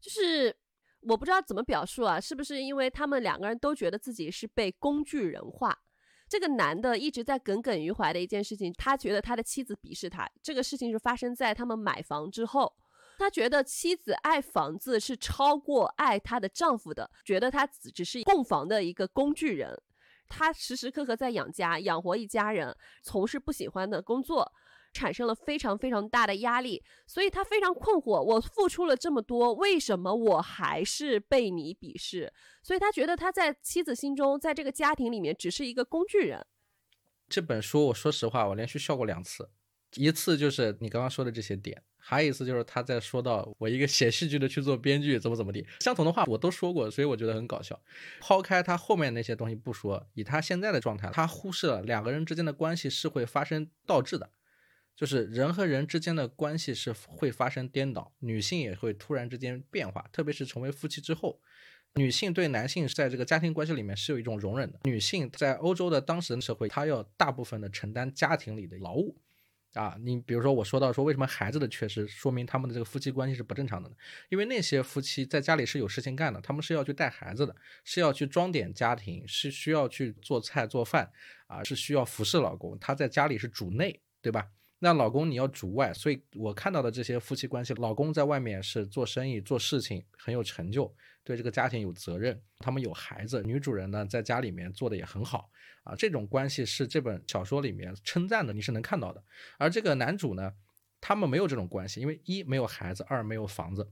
[0.00, 0.56] 就是
[1.00, 5.78] 我不知道怎么表述啊，是不是因为他们两个人都觉得自己是被工具人化？
[6.28, 10.28] 这个男的一直在耿耿于怀的一件事情，他觉得他的妻子鄙视他。
[10.42, 12.72] 这个事情是发生在他们买房之后，
[13.18, 19.80] 他觉得妻子爱房子是超过爱他的丈夫的，觉得他只只是供房的一个工具人。
[20.28, 24.52] 他时时刻刻在养家，养活一家人，从事不喜欢的工作。
[24.92, 28.20] 产生了非常非常大的压力，所以他非常困惑。
[28.20, 32.32] 我付出了这么多，为什么我还是被你鄙视？
[32.62, 36.44] 所以他觉得他在妻子心中，在这个家庭里面只是一个工具人。
[37.28, 39.50] 这本书，我说实话，我连续笑过两次，
[39.96, 47.78] 一次就是你刚刚说的这些点，还有一次就是他在说到我一个写戏剧的去做编剧怎么怎么地，相同的话我都说过，所以我觉得很搞笑。
[48.20, 54.30] 抛开他后面那些东西不说，以他现在的状态，他忽视了两个人之间的关系是会发生倒置的。
[54.98, 61.40] 就是人和人之间的关系是会发生颠倒，女性也会突然之间变化，特别是成为夫妻之后，
[61.94, 64.80] 女性对男性在这个家庭关系里面是有一种容忍的。
[64.82, 69.16] 女性在欧洲的当时的社会，她要大部分的承担家庭里的劳务，
[69.74, 73.94] 啊，你比如说我说到说为什么孩子的缺失，说明他们的这个夫妻关系是不正常的呢？
[74.30, 81.12] 因为那些夫妻在家里是有事情干的，他们是要去带孩子的，是要去装点家庭，是需要去做菜做饭，
[81.46, 84.48] 啊，是需要服侍老公，他在家里是主内，对吧？
[84.80, 90.92] 那老公你要主外，所以我看到的这些夫妻关系，老公在外面是做生意、做事情很有成就，
[91.24, 95.50] 对这个家庭有责任，他们有孩子，女主人呢在家里面做的也很好
[95.82, 99.22] 啊，这种关系是这本小说里面称赞的，你是能看到的。
[99.58, 100.52] 而这个男主呢，
[101.00, 103.90] 他们没有这种关系，因为一没有孩子，二没有房子。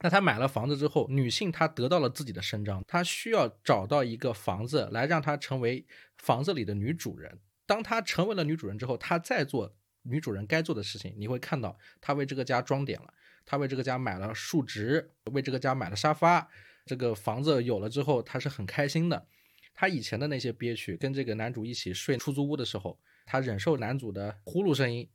[0.00, 5.84] 那他买了房子之后，女性她得到了自己的伸张，她需要找到一个房子来让她成为
[6.16, 7.40] 房子里的女主人。
[7.66, 9.74] 当她成为了女主人之后，她再做。
[10.08, 13.12] 女主人该做的事情，你会看到她为这个家装点了，
[13.44, 16.48] 她为这个家买了树植，为这个家买了沙发。
[16.86, 19.26] 这个房子有了之后，她是很开心的。
[19.74, 25.08] 她以前的那些憋屈，跟这个男主一起睡出租屋的时候，她忍受男主的呼噜声音，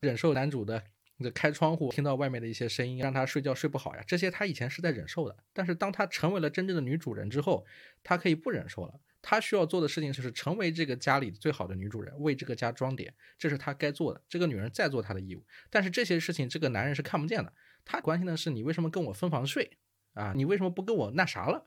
[0.00, 0.82] 忍受男主的
[1.18, 4.02] 这开窗户听到外面的一些声音，让她睡觉睡不好呀。
[4.06, 7.64] 这些她以前是在忍受的，但是当她成为了真正的女主人之后，
[8.02, 8.98] 她可以不忍受了。
[9.22, 14.20] 她需要做的事情就是成为这个家里最好的女主人，为这个家装点，这是她该做的。
[14.28, 17.52] 这个女人在做她的义务，但是这些事情这个男人是看不见的。
[17.84, 19.78] 他关心的是你为什么跟我分房睡
[20.12, 20.32] 啊？
[20.36, 21.66] 你为什么不跟我那啥了？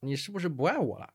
[0.00, 1.14] 你是不是不爱我了？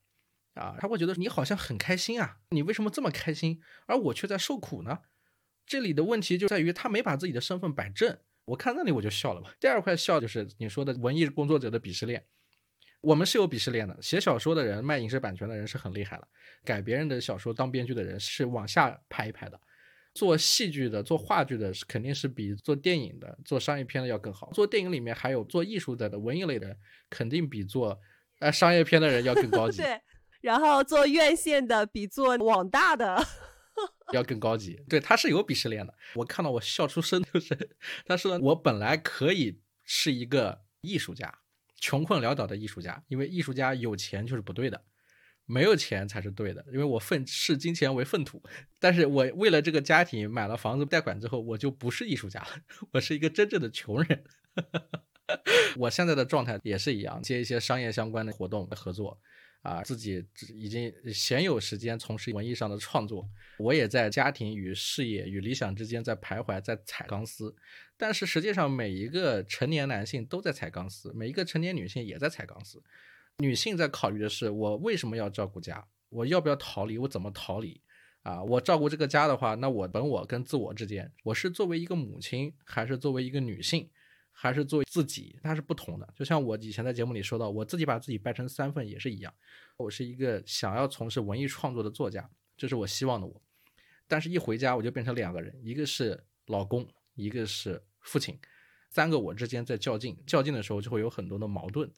[0.56, 0.76] 啊？
[0.80, 5.00] 他会觉得你好像很开心啊，你为什么这么开心，而我却在受苦呢？
[5.66, 8.18] 这里的问题就在于他没把自己的身份摆正。
[8.44, 9.54] 我看那里我就笑了吧。
[9.60, 12.26] 第二块笑就是你说的文艺工作者的鄙视链。
[13.02, 16.28] 我们是有鄙视链的，写小说的人、卖影视版权的人是很厉害的，
[16.64, 19.60] 改别人的小说当编剧的人是往下排一排的。
[20.14, 24.52] 做戏剧的、做话剧的，肯定是比做电影的、做商业片的要更好。
[24.52, 26.76] 做电影里面还有做艺术的的文艺类的，
[27.10, 27.98] 肯定比做
[28.40, 29.78] 呃商业片的人要更高级。
[29.82, 30.02] 对，
[30.42, 33.26] 然后做院线的比做网大的
[34.12, 34.84] 要更高级。
[34.90, 35.94] 对，他是有鄙视链的。
[36.16, 41.41] 我看到我笑出声，就是他说我本来可以是一个艺术家。
[41.82, 44.82] 穷困潦倒的艺术家，因为艺术家有钱就是不对的，
[45.46, 46.64] 没有钱才是对的。
[46.72, 48.42] 因为我粪视金钱为粪土，
[48.80, 52.48] 但是我为了这个家庭买了房子贷款之后，我就不是艺术家了，
[52.94, 54.24] 我是一个真正的穷人。
[55.78, 59.20] 我现在的状态也是一样，接一些商业相关的活动合作。
[59.62, 67.56] 啊，自己已经鲜有时间从事文艺上的创作，我也在家庭与事业与理想之间在徘徊，在踩钢丝。
[67.96, 72.82] 但是实际上，每一个成年男性都在踩钢丝，每一个成年女性也在踩钢丝。
[73.38, 75.88] 女性在考虑的是，我为什么要照顾家？
[76.10, 76.98] 我要不要逃离？
[76.98, 77.80] 我怎么逃离？
[78.24, 83.90] 啊，我照顾这个家的话，那我本我跟自我之间，我是作为一个母亲，还是作为一个女性？
[84.42, 86.14] 还是做自己，它是不同的。
[86.16, 89.32] 就像我以前在节目里说到，我自己把自己掰成三份也是一样。
[89.78, 92.28] 我是一个想要从事文艺创作的作家，
[92.58, 93.40] 这是我希望的我。
[94.08, 98.36] 但是，一回家我就变成两个人，一个是老公，一个是父亲。
[98.90, 101.92] 三个我之间在较劲，较劲的时候就会有很多的矛盾。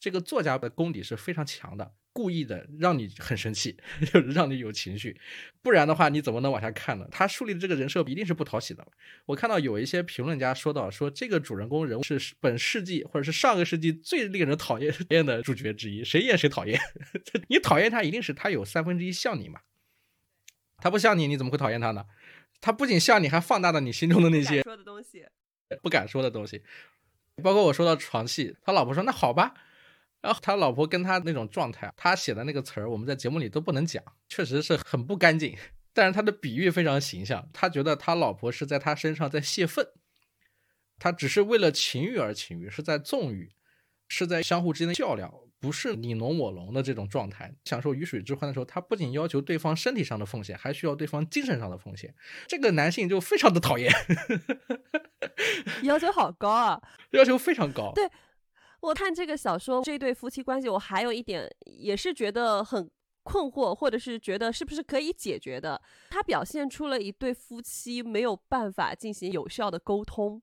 [0.00, 5.20] 这个作家的功底是非常强的，故意的让你很生气， 就是让你有情绪，
[5.60, 7.06] 不然的话你怎么能往下看呢？
[7.10, 8.86] 他树立的这个人设一定是不讨喜的。
[9.26, 16.80] 我看到有一些评论家说到，说这个主人公人物是本世纪或者是上个世纪最令人讨厌厌的主角之一，谁演谁讨厌。
[17.50, 19.60] 你讨厌他，一定是他有三分之一像你嘛？
[20.78, 22.04] 他不像你，你怎么会讨厌他呢？
[22.60, 25.26] 他不仅像你，还放大了你心中的那些说的东西，
[25.82, 26.62] 不敢说的东西。
[27.42, 29.54] 包括我说到床戏，他老婆说那好吧。
[30.24, 35.54] 然后他老婆跟他那种状态，他写的那个词儿，我们在节目里都不能讲，确实是很不干净。
[35.92, 39.86] 但是他的比喻非常形象，他觉得他老婆是在他身上在泄愤，
[40.98, 43.52] 他只是为了情欲而情欲，是在纵欲，
[44.08, 47.54] 是在相互之间的较量，不是你侬我侬的这种状态。
[47.66, 52.14] 享受鱼水之欢的时候，他不仅要求对方身体上的奉献，还需要对方精神上的奉献。
[52.48, 53.92] 这个男性就非常的讨厌，
[55.84, 57.92] 要求好高啊，要求非常高。
[57.94, 58.08] 对。
[58.84, 62.90] 我看这个小说，这对夫妻关系，我还有一点也是觉得很
[63.22, 65.80] 困惑，或者是觉得是不是可以解决的。
[66.10, 70.42] 他表现出了一对夫妻没有办法进行有效的沟通。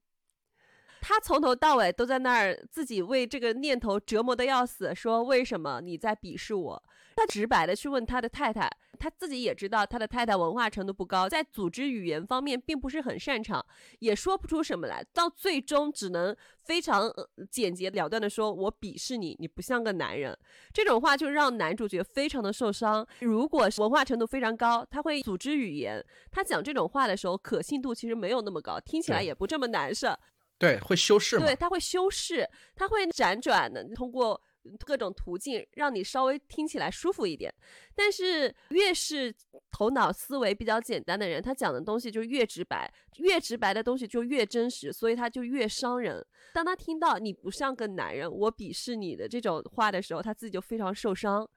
[1.01, 6.83] 他从头到尾都在那儿自己为这个念头折磨的要死，说为什么你在鄙视我？
[7.15, 8.67] 他直白的去问他的太太。
[9.01, 13.65] 他自己也知道他的太太文化程度不高，在组织语言方面并不是很擅长，
[13.97, 17.11] 也说不出什么来，到最终只能非常
[17.49, 20.37] 简洁了断的说：“我鄙视你，你不像个男人。”
[20.71, 23.03] 这种话就让男主角非常的受伤。
[23.21, 30.15] 如果文化程度非常高，他会组织语言，他讲这种话的时候可信度其实没有那么高，听起来也不这么难受。
[30.59, 31.39] 对，会修饰。
[31.39, 34.39] 对，他会修饰，他会辗转的通过。
[34.85, 37.53] 各种途径让你稍微听起来舒服一点，
[37.95, 39.33] 但是越是
[39.71, 46.25] 头脑思维比较简单的人，他讲的东西就越直白，越直白的东西就越真实，所以他就越伤人。
[46.53, 51.49] 当他听到你不像个男人，我鄙视你的这种话的时候，他自己就非常受伤。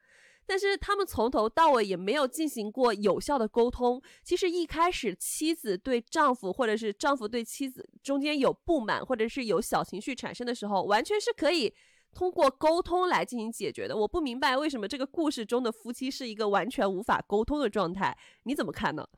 [0.46, 4.02] 但是他们从头到尾也没有进行过有效的沟通。
[4.22, 11.74] 其实一开始妻子对丈夫，或者是丈夫对妻子中间有不满，或者是有小情绪产生的时候，完全是可以。
[12.14, 19.08] 通过沟通来进行解决的，我不明白为什么这个故事中的夫妻是一个完全无法沟通的状态，你怎么看呢？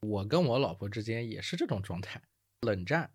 [0.00, 2.22] 我跟我老婆之间也是这种状态，
[2.60, 3.10] 冷战。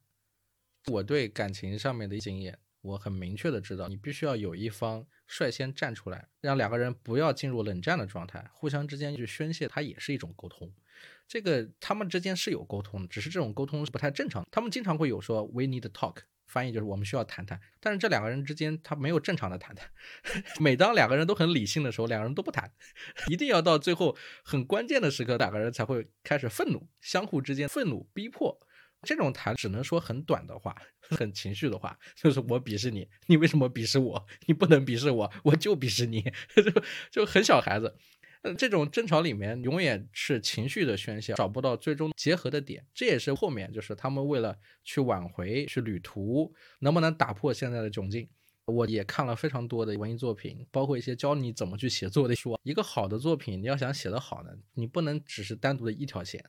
[0.87, 10.73] 我对感情上面的经验，我很明确的知道，你必须要有一方率先站出来，让两个人不要进入冷战的状态，互相之间去宣泄，它也是一种沟通。
[11.27, 14.43] 这个他们之间是有沟通的，只是这种沟通是不太正常。
[14.51, 16.23] 他们经常会有说 “we need talk”。
[16.51, 19.89] 翻译就是我们需要谈谈，但是这两个人之间他没有正常的谈谈。
[20.59, 22.69] 每当两个人都很理性的时候，两个人都不谈，
[23.31, 28.59] 一定要到最后很关键的时刻，两个人才会开始愤怒，相互之间愤怒逼迫。
[29.03, 34.27] 这种谈只能说很短的话，很情绪的话， 就是我鄙视你，你为什么鄙视我？
[34.45, 36.21] 你不能鄙视我，我就鄙视你，
[36.53, 37.95] 就就很小孩子。
[38.57, 42.85] 这种争吵里面永远是情绪的宣泄，找不到最终结合的点。
[42.93, 48.27] 这也是后面就是他们为了去挽回、去旅途，能不能打破现在的窘境。
[48.65, 52.57] 我也看了非常多的文艺作品，包括一些教你怎么去写作的书。
[52.63, 56.43] 一个好的作品，你要想写得好呢，你不能只是单独的一条线，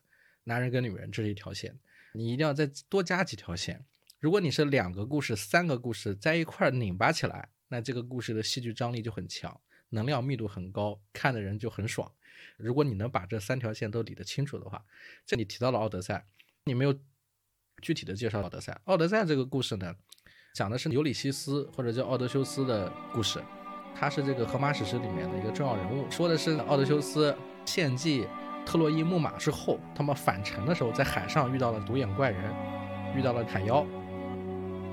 [0.44, 1.78] 男人跟女人这是一条线，
[2.14, 3.84] 你一定要再多加几条线。
[4.20, 9.60] 如果你是两个故事、三个故事在一块儿拧巴起来，那这个故事的戏剧张力就很强。
[9.92, 12.10] 能量密度很高，看的人就很爽。
[12.56, 14.84] 如果你能把这三条线都理得清楚的话，
[15.24, 16.26] 这里提到了奥德赛，
[16.64, 16.94] 你没有
[17.80, 18.80] 具体的介绍奥德赛。
[18.84, 19.94] 奥德赛这个故事呢，
[20.54, 23.42] 讲的是尤里西斯或者叫奥德修斯的故事，
[23.94, 26.10] 他是这个荷马史诗里面的一个重要人物。
[26.10, 28.26] 说的是奥德修斯献祭
[28.64, 32.52] 特洛伊木马之后，他们返程的时候在海上遇到了独眼怪人，
[33.16, 33.84] 遇到了海妖，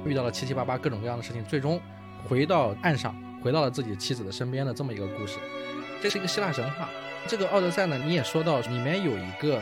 [0.06, 1.80] 遇到了七七八八各种各样的事情，最终
[2.28, 3.29] 回到岸上。
[3.42, 5.38] 回到了自己妻子的身边的这么一个故事，
[6.02, 6.90] 这是一个希腊神话。
[7.28, 9.62] 这个《奥德赛》呢，你也说到里面有一个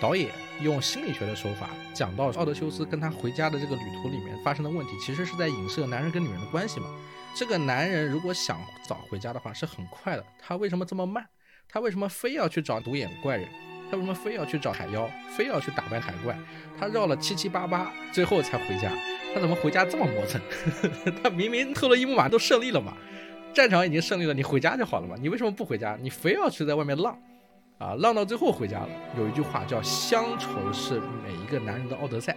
[0.00, 0.30] 导演
[0.60, 6.86] 用心理学的手法讲到奥德修斯跟他回家的这个旅途里面发生的问题，其实是在影射男人跟女人的关系嘛。
[7.34, 11.26] 这个男人如果想早回家的话是很快的，他为什么这么慢？
[11.68, 13.48] 他为什么非要去找独眼怪人？
[13.90, 15.08] 他为什么非要去找海妖？
[15.36, 16.36] 非要去打败海怪？
[16.78, 18.92] 他绕了七七八八，最后才回家。
[19.32, 20.40] 他怎么回家这么磨蹭？
[21.22, 22.96] 他明明特洛伊木马都胜利了嘛，
[23.52, 25.16] 战场已经胜利了，你回家就好了嘛？
[25.20, 25.98] 你为什么不回家？
[26.00, 27.18] 你非要去在外面浪，
[27.78, 28.88] 啊，浪到最后回家了。
[29.18, 32.36] 有一句话叫“乡愁是每一个男人的奥德赛”，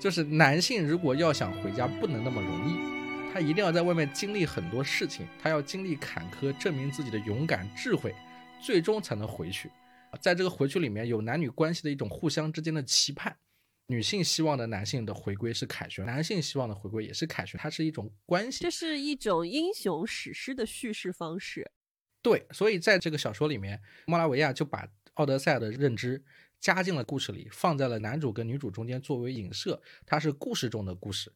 [0.00, 2.76] 就是男性如果要想回家，不能那么容易，
[3.32, 8.14] 他一定要在外面经历很多事情，他要经历坎坷，证明自己的勇敢、智慧，
[8.60, 9.70] 最终才能回去。
[10.20, 13.36] 在这个回去里面有男女关系的一种互相之间的期盼。
[13.88, 18.64] 女性希望的男性的回归是凯旋，男性希望的回归也是凯旋，它是一种关系。
[18.64, 21.70] 这是一种英雄史诗的叙事方式。
[22.20, 24.84] 对，所以在这个小说里面，莫拉维亚就把
[25.14, 26.24] 《奥德赛》的认知
[26.58, 31.32] 加进了故事里，放在了男主跟女主中间作为影射，它是故事中的故事。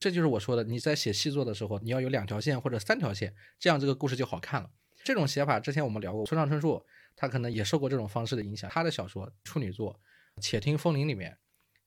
[0.00, 4.70] 这就是我说的，你在写细作的时候，你要有两条线或者三条线，这样这个故事就好看了。
[5.02, 6.82] 这种写法之前我们聊过，村上春树
[7.14, 10.00] 他可能也受过这种方式的影响，他的小说处女作
[10.40, 11.36] 《且听风铃》里面。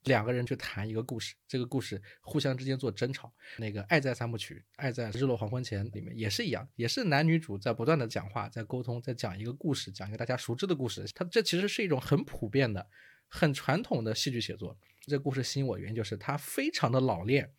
[0.03, 3.33] 两个人去谈一个故事，这个故事互相之间做争吵。
[3.57, 11.05] 那个《爱在三部曲》《爱在日落黄昏前》里面也是一样，也是男女主在不断的讲话，在沟通，在讲一个故事，讲一个大家熟知的故事。
[11.13, 12.87] 它这其实是一种很普遍的、
[13.27, 14.77] 很传统的戏剧写作。
[15.05, 17.51] 这故事吸引我的原因就是它非常的老练。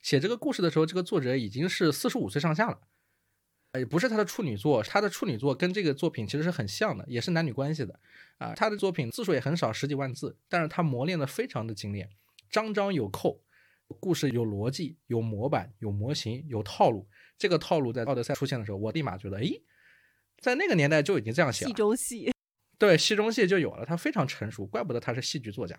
[0.00, 2.80] 写这个故事的时候，这个作者已经是四十五岁上下了。
[3.78, 7.98] 也不是他的处女作，他的处女作跟这个作品其实是很像的，也是男女关系的
[8.36, 8.52] 啊。
[8.54, 12.10] 他的作品字数也很少，十几万字，但是他磨练的非常的精炼，
[12.50, 13.40] 章章有扣，
[13.98, 17.08] 故事有逻辑，有模板，有模型，有套路。
[17.38, 19.62] 这个套路在奥德赛出现的时候，我立马觉得，诶，
[20.38, 21.68] 在那个年代就已经这样写了。
[21.70, 22.30] 戏中戏，
[22.76, 25.74] 对，戏中戏就有了，他非常成熟，怪不得他是戏剧作家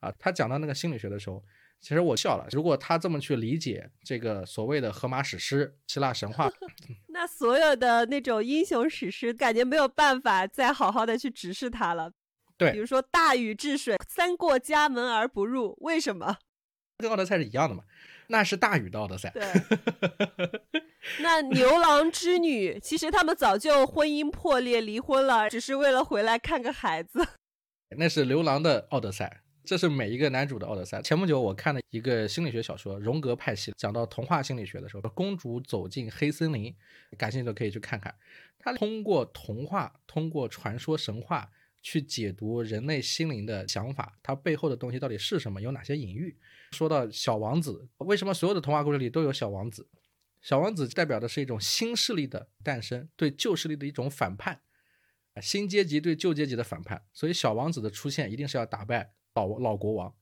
[0.00, 0.12] 啊。
[0.18, 1.42] 他讲到那个心理学的时候。
[1.80, 6.50] 其实我笑了，如果他这么去理解这个所谓的荷马史诗、希腊神话，
[7.08, 12.10] 那所有的那种英雄史诗，感觉没有办法再好好的去直视它了。
[12.56, 16.38] 对，比如说大禹治水，三过家门而不入，为什么？
[16.98, 17.84] 跟奥德赛是一样的嘛？
[18.26, 19.30] 那是大禹的奥德赛。
[19.30, 19.46] 对。
[21.22, 27.26] 那牛郎织女，其实他们早就婚姻破裂、离婚了，只是为了回来看个孩子。
[27.96, 29.42] 那是牛郎的奥德赛。
[29.68, 31.02] 这是每一个男主的奥德赛。
[31.02, 36.74] 前不久我看了一个心理学小说《荣格派系》，讲到童话心理学的时候，公主走进黑森林，
[37.18, 38.14] 感兴趣的可以去看看。
[38.58, 41.50] 他通过童话、通过传说、神话
[41.82, 46.34] 去解读人类心灵的想法，它背后的东西到底是什么，有哪些隐喻？
[46.72, 49.86] 说到小王子，为什么所有的童话故事里都有小王子？
[50.40, 54.62] 小王子代表的是一种新势力的诞生，对旧势力的一种反叛，
[55.42, 57.02] 新阶级对旧阶级的反叛。
[57.12, 59.12] 所以小王子的出现一定是要打败。
[59.38, 60.12] 老老国王，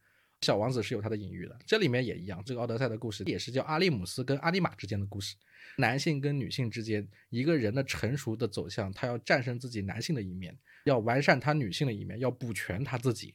[0.43, 2.43] 小王子是有他的隐喻的，这里面也一样。
[2.45, 5.35] 这个奥德赛的故事也是叫阿利姆斯跟阿里玛之间的故事，
[5.79, 13.35] 男性跟女性之间一个人的成熟的走向，他要战胜自己男性的一面，要完善他女性的一面，要补全他自己。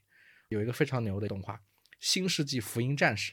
[0.50, 1.56] 有一个非常牛的动画
[2.00, 3.32] 《新世纪福音战士》，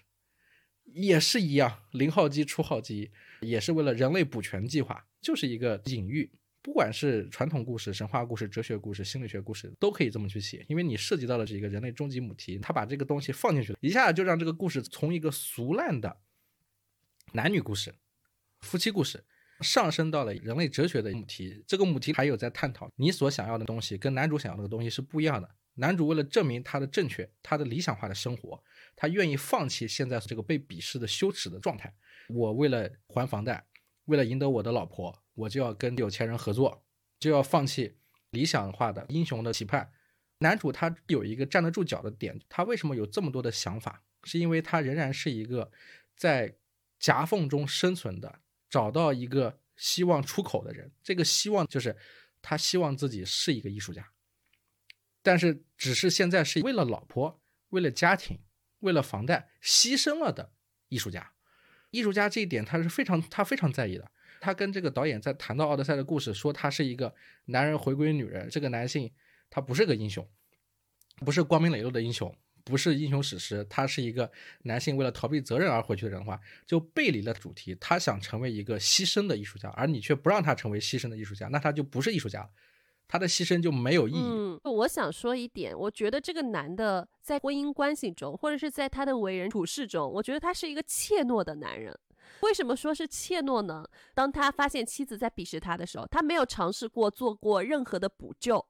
[0.85, 6.31] 也是一样，零号机出号机，也是为了人类补全计划，就是一个隐喻。
[6.69, 16.19] 不管是传统故事、神话故事、哲学故事、心理学故事，都可以这么去写，因为你涉及到了这个人类终极母题，他把这个东西放进去了，一下就让这个故事从一个俗烂的
[17.33, 17.95] 男女故事、
[18.61, 19.25] 夫妻故事，
[19.63, 21.65] 上升到了人类哲学的母题。
[21.67, 25.49] 这个母题还有在探讨，你所想要的东西跟男主想要的东西是不一样的。
[25.77, 28.63] 男主为了证明他的正确，他的理想化的生活，
[28.95, 31.95] 他愿意放弃现在这个被鄙视的羞耻的状态。
[32.29, 33.65] 我为了还房贷，
[34.09, 35.23] 为了赢得我的老婆。
[35.39, 36.85] 我就要跟有钱人合作，
[37.21, 37.95] 就要放弃
[38.31, 39.93] 理想化的英雄的期盼。
[40.39, 44.03] 男主他有一个站得住脚的点，他为什么有这么多的想法？
[44.25, 45.71] 是因为他仍然是一个
[46.17, 46.57] 在
[46.99, 50.91] 夹缝中生存的，找到一个希望出口的人。
[51.05, 51.97] 这个希望就是
[52.43, 54.11] 他希望自己是一个艺术家，
[55.23, 58.41] 但是只是现在是为了老婆、为了家庭、
[58.81, 60.53] 为了房贷牺牲了的
[60.89, 61.33] 艺术家。
[61.91, 64.11] 艺术家这一点他是非常他非常在意的。
[64.41, 67.13] 他跟这个导演在谈到奥德赛的故事，说他是一个
[67.47, 68.49] 男人回归女人。
[68.49, 69.11] 这个男性
[69.51, 70.25] 他不是个英雄，
[71.17, 72.33] 不是光明磊落的英雄，
[72.63, 73.67] 不是英雄史诗。
[73.69, 74.31] 他是一个
[74.63, 77.77] 男性为了逃避责任而回去的人的话，就背离了主题。
[77.81, 82.51] 他想成为一个牺牲的艺术家，而你却不让他成为牺牲的艺术家，那他就不是艺术家了。
[83.09, 84.61] 他的牺牲就没有意义。
[84.65, 91.99] 我想说一点，我觉得这个男的在婚姻关系中，或者是在他的为人处事中，我觉得他是一个怯懦的男人。
[92.43, 93.85] 为什么说是怯懦呢？
[94.15, 98.65] 当他发现妻子在鄙视他的时候，他没有尝试过做过任何的补救。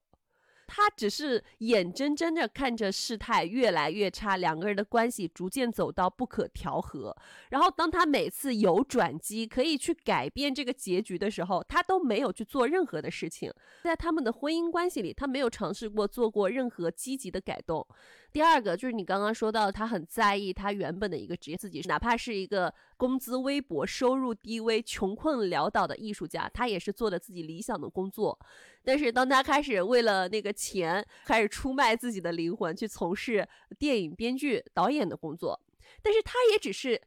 [0.68, 7.16] 他只是眼睁睁的看着事态越来越差，两个人的关系逐渐走到不可调和。
[7.48, 13.50] 然后，当他每次有转机可以去改变这个结局的时候，他都没有去做任何的事情。
[13.82, 17.84] 在他们的婚姻关系里，他没有尝试过做过任何积极的改动。
[18.30, 28.38] 第二个就是你刚刚说到，他很在意他原本的一个职业，自己哪怕是一个工资微薄、收入低微、穷困潦倒的艺术家，他也是做的自己理想的工作。
[28.84, 33.48] 但是当他开始为了那个钱，开始出卖自己的灵魂，去从事
[33.78, 35.60] 电影编剧、导演的工作，
[36.02, 37.00] 但是他也只是。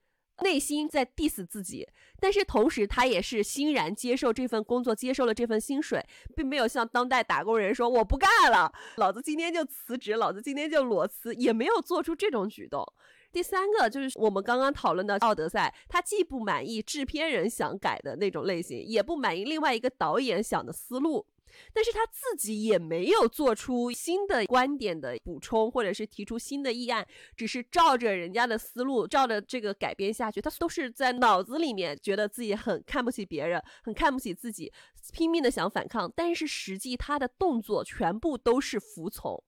[0.43, 1.87] 内心在 diss 自己，
[2.19, 6.03] 但是同时他也是欣然接受这份工作，接受了这份薪水，
[6.35, 12.83] 并没有像当代打工人说我不干了，老子今天就辞职，老子今天就裸辞，也没有做出这种举动。
[13.31, 21.27] 第三个就是我们刚刚讨论的《奥德赛》，他既不满意制片人想改的那种类型，也不满意另外一个导演想的思路。
[21.73, 30.41] 但是他自己也没有做出新的观点的补充，或者是提出新的议案，只是照着人家的思路，照着这个改编下去。
[30.41, 34.71] 他都是在脑子里面觉得自己很看不起别人，很看不起自己，
[35.13, 39.43] 拼命的想反抗，但是实际他的动作全部都是服从。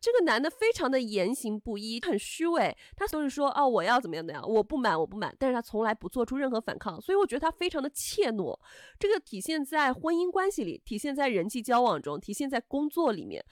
[0.00, 2.76] 这个男的非常的言行不一，很虚伪。
[2.96, 5.34] 他都是说哦，我要怎么样怎样，我不满，我不满。
[5.38, 8.58] 但是他从来不做出任何反抗，所以我觉得他非常的怯懦。
[8.98, 13.44] 这个体现在婚姻关系里，体现在人际交往中，体现在工作里面。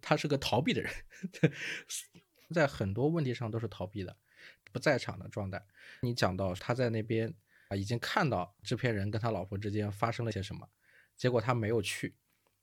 [0.00, 0.92] 他是个逃避的人，
[2.54, 4.16] 在很多问题上都是逃避的，
[4.72, 5.60] 不在场的状态。
[6.02, 7.34] 你讲到他在那边
[7.68, 10.68] 啊，已经看到制片人跟他老婆之间发生了些什么，
[11.16, 12.14] 结果他没有去，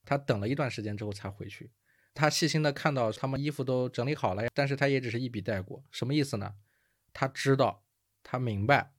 [0.06, 1.70] 他等了一段时间之后才回去。
[2.18, 6.56] 他细心的看到他们衣服都整理好了，但是他也只是一笔带过，什么意思呢？
[7.14, 7.86] 他知道，
[8.24, 8.96] 他明白，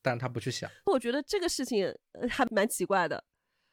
[0.00, 0.70] 但他不去想。
[0.86, 1.94] 我觉得这个事情
[2.30, 3.24] 还蛮奇怪的，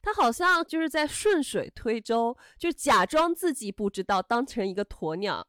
[0.02, 5.48] 他好像就是在顺水推舟，就假装自己不知道，当成一个鸵鸟。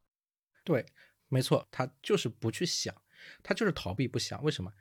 [0.62, 0.86] 对，
[1.26, 2.94] 没错，他就是不去想，
[3.42, 4.40] 他就是逃避不想。
[4.44, 4.72] 为什么？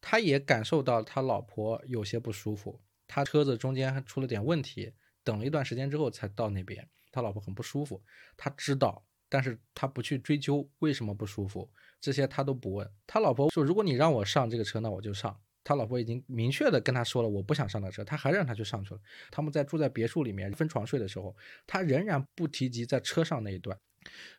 [0.00, 6.88] 他也感受到他老婆有些不舒服，他车子中间还出了点问题，等了一段时间之后才到那边。
[7.14, 8.02] 他老婆很不舒服，
[8.36, 12.90] 他知道，但是他不去追究为什么不舒服，这些他都不问。
[13.06, 19.00] 他老婆说：“如果你让我上这个车，那我就上。”他老婆已经明确的跟他说了，我不想上那车，他还让他去上去了。
[19.30, 21.34] 他们在住在别墅里面分床睡的时候，
[21.68, 23.78] 他仍然不提及在车上那一段。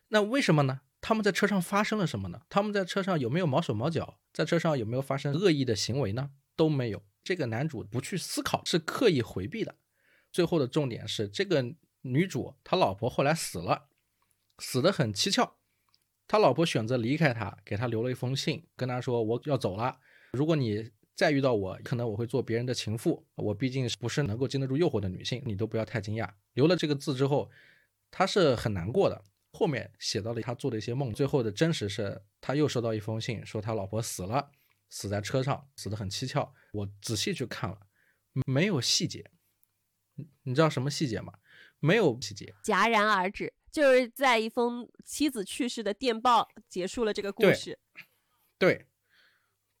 [0.08, 0.82] 那为什么呢？
[1.00, 2.42] 他们在车上发生了什么呢？
[2.50, 4.20] 他们在车上有没有毛手毛脚？
[4.32, 6.30] 在车上有没有发生恶意的行为呢？
[6.54, 7.02] 都没有。
[7.24, 9.74] 这个男主不去思考，是刻意回避的。
[10.30, 11.74] 最后的重点是这个。
[12.06, 13.88] 女主他老婆后来死了，
[14.58, 15.56] 死得很蹊跷。
[16.28, 20.00] 他老婆选择离开他，给他留了一封信，跟他说：“我要走了。
[20.32, 23.24] 如果你再遇到我，可能我会做别人的情妇。
[23.36, 27.50] 我毕竟不是能够经得住诱惑的女性，你都不要太惊讶。”留了这个字之后，
[28.10, 29.24] 他是很难过的。
[29.52, 31.12] 后面写到了他做的一些梦。
[31.12, 34.50] 最后的真实是，他又收到一封信，说他老婆死了，
[34.90, 36.52] 死在车上，死得很蹊跷。
[36.72, 37.78] 我仔细去看了，
[38.46, 39.30] 没有细节。
[40.42, 41.32] 你知道什么细节吗？
[41.80, 47.78] 没有细节，戛然而止，就是在一封妻子去世的电报结束了这个故事。
[48.58, 48.86] 对，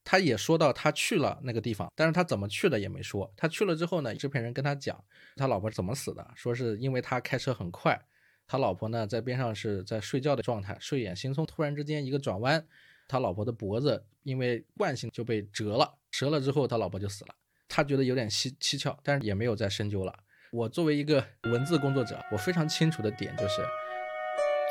[0.04, 3.32] 他也说到他去了那个地方，但是他怎么去的也没说。
[3.36, 5.02] 他去了之后呢，制片人跟他讲
[5.34, 8.00] 他老婆怎么死的，说是因为他开车很快，
[8.46, 12.66] 他老婆呢在边上是在睡觉的状态，睡眼惺忪，突然之间一个转弯，
[13.08, 17.34] 他老婆的脖子因为惯性就被折了，折了之后他老婆就死了。
[17.68, 20.16] 他觉得有点蹊蹊跷，但是也没有再深究了。
[20.56, 23.60] 我作为一个文字工作者，我非常清楚的点就是，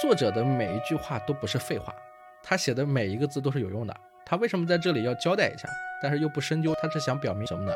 [0.02, 1.94] 作者的每一句话都不是废话，
[2.42, 3.96] 他写的每一个字都是有用的。
[4.26, 5.70] 他为什么在这里要交代一下，
[6.02, 6.74] 但是又不深究？
[6.82, 7.72] 他是想表明什么呢？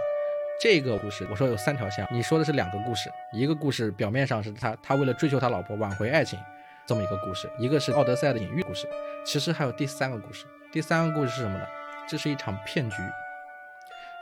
[0.59, 6.39] 这个故事我说有三条线，你说的是两个故事，一个故事表面上是他他为了追求他老婆挽回爱情
[6.87, 8.89] 这么一个故事，一个是奥德赛的隐喻故事。
[9.23, 11.65] 其实还有第三个故事，第三个故事是什么呢？
[12.07, 12.95] 这是一场骗局。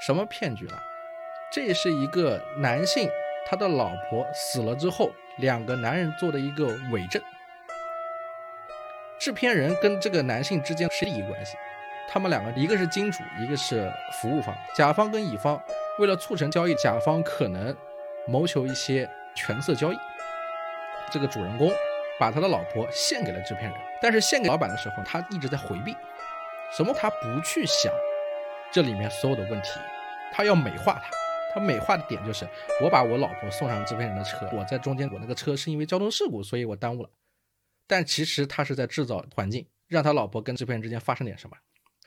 [0.02, 0.78] 什么骗局呢？
[1.54, 3.10] 这是一个男性。
[3.50, 7.22] 他的老婆死了之后，两个男人做的一个伪证。
[9.18, 11.56] 制片人跟这个男性之间是利益关系，
[12.10, 14.54] 他们两个一个是金主，一个是服务方。
[14.76, 15.58] 甲方跟乙方
[15.98, 17.74] 为了促成交易，甲方可能
[18.28, 19.98] 谋求一些权色交易。
[21.10, 21.72] 这个主人公
[22.20, 25.96] 把他的老婆献给了制片人，但是献给老板的时候，他一直在回避，
[26.76, 27.94] 什么他不去想
[28.74, 29.70] 这里面所有的问题，
[30.34, 31.10] 他要美化他。
[31.58, 32.48] 他美化的点就是，
[32.84, 37.10] 我把我老婆送上制片人的车，我在中间，我那个车是因为交通事故，所以我耽误了。
[37.88, 41.58] 但其实他是在制造环境，让他老婆跟制片人之间发生点什么。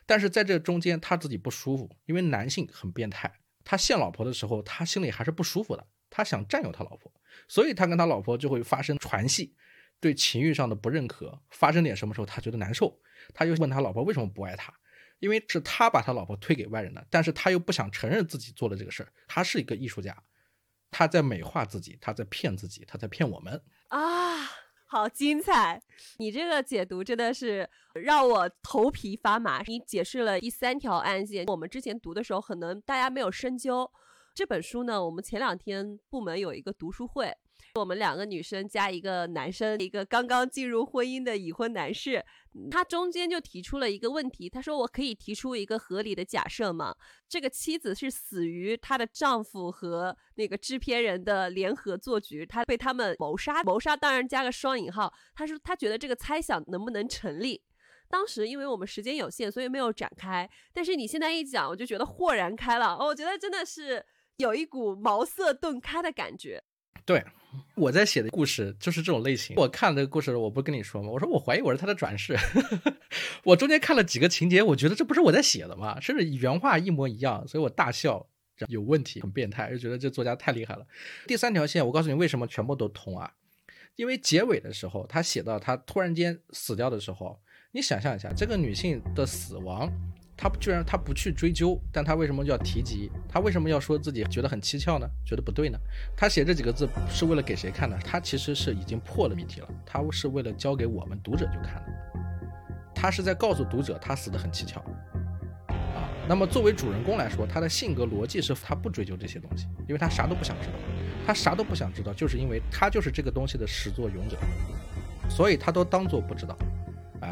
[0.06, 3.32] 但是在这中间，他自己不舒服，因为男性很变态。
[3.64, 7.12] 他献老婆的时候，他心里还是不舒服的，他想占有他老婆，
[7.48, 9.56] 所以他跟他老婆就会发生传戏，
[9.98, 11.42] 对情欲上的不认可。
[11.50, 13.00] 发生点什么时候，他觉得难受，
[13.34, 14.72] 他就问他老婆为什么不爱他。
[15.20, 19.12] 因为是他把他老婆推给外人的，但是他又不想承认自己做了这个事儿。
[19.28, 20.20] 他是一个艺术家，
[20.90, 24.50] 他在美化自己，他在骗自己，他在骗我们啊！
[24.86, 25.80] 好精彩，
[26.18, 29.62] 你这个解读真的是让我头皮发麻。
[29.68, 33.88] 你解释了第三条案件，我们之前读的时候可能大家没有深究
[34.34, 35.04] 这本书呢。
[35.04, 37.32] 我们前两天部门有一个读书会。
[37.74, 42.24] 我们两个女生加一个男生，一个刚刚进入婚姻的已婚男士，
[42.68, 46.96] 他中间就提出了一个问题，他说：“我可以提出一个合理的假设吗？
[47.28, 55.12] 这个妻子是死于她的丈夫和那个制片人的联合做局，她被他们谋杀，谋杀当然加个双引号。
[55.34, 57.62] 他说他觉得这个猜想能不能成立？
[58.08, 60.50] 当时因为我们时间有限，所以没有展开。
[60.72, 62.98] 但是你现在一讲，我就觉得豁然开朗。
[62.98, 64.04] 我觉得真的是
[64.38, 66.60] 有一股茅塞顿开的感觉。”
[67.04, 67.24] 对，
[67.74, 69.56] 我在写的故事就是这种类型。
[69.56, 71.08] 我看这个故事，我不跟你说吗？
[71.10, 72.36] 我说我怀疑我是他的转世。
[73.42, 75.98] 我中间看了几个情节，我觉得这不是我在写的吗？
[76.00, 78.24] 甚至原话一模一样，所以我大笑，
[78.68, 80.86] 有问题，很变态，就觉得这作家太厉害了。
[81.26, 83.32] 第三条线，我告诉你为什么全部都通啊？
[83.96, 87.40] 因为结尾的时候，他写到他突然间死掉的时候，
[87.72, 89.90] 你想象一下，这个女性的死亡。
[90.42, 93.12] 他居然他不去追究，但他为什么要提及？
[93.28, 95.06] 他为什么要说自己觉得很蹊跷呢？
[95.22, 95.78] 觉得不对呢？
[96.16, 97.98] 他写这几个字是为了给谁看呢？
[98.02, 101.92] 他其实是已经破了谜题了，他是为了交给我们读者去看的。
[102.94, 104.80] 他是在告诉读者他死得很蹊跷
[105.68, 106.08] 啊。
[106.26, 110.72] 那么作为主人公来说，他的性格逻辑是他不追究这些东西，因为他啥都不想知道。
[111.26, 114.38] 他啥都不想知道，就是因为他就是这个东西的始作俑者，
[115.28, 116.56] 所以他都当做不知道。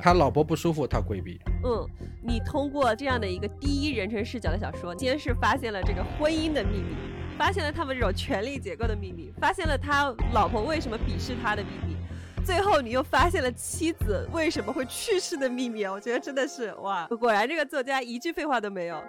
[0.03, 1.41] 他老婆不舒服，他规避。
[1.65, 1.89] 嗯，
[2.23, 6.95] 你通过这样的一个第一人称视角的小说，先是发现了这个婚姻的秘密，
[7.37, 11.97] 发现了他们这种权力结构的秘密，发现了他老婆为什么鄙视他的秘密，
[12.45, 15.85] 最后你又发现了妻子为什么会去世的秘密。
[15.85, 19.03] 我觉得真的是哇，果然这个作家一句废话都没有。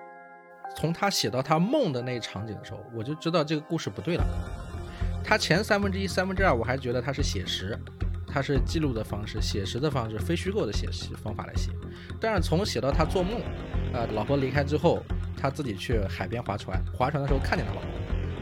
[0.75, 4.23] 从他写到他梦的那一场景的时候，我就知道这个故事不对了。
[5.23, 7.77] 他前三分之一、三分之二，我还觉得他是写实。
[8.32, 11.71] 他是记录的方式，写实的方式，非虚构的写实方法来写。
[12.19, 13.41] 但是从写到他做梦，
[13.93, 15.03] 呃，老婆离开之后，
[15.36, 17.89] 他自己去海边划船，划船的时候看见他老婆，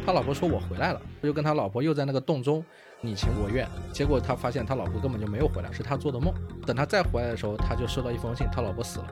[0.06, 2.64] 他老婆说我回来了，就跟他老婆又在那个洞中
[3.02, 3.68] 你情我愿。
[3.94, 6.34] 结果他发现他老婆根本就没有回来，是他做的梦。
[6.66, 9.08] 等他再回来的时候，他就收到一封信，他老婆死了。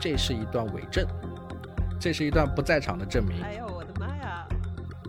[0.00, 1.06] 这是一段伪证，
[2.00, 3.42] 这是一段不在场的证明。
[3.42, 4.46] 哎呦我的妈呀！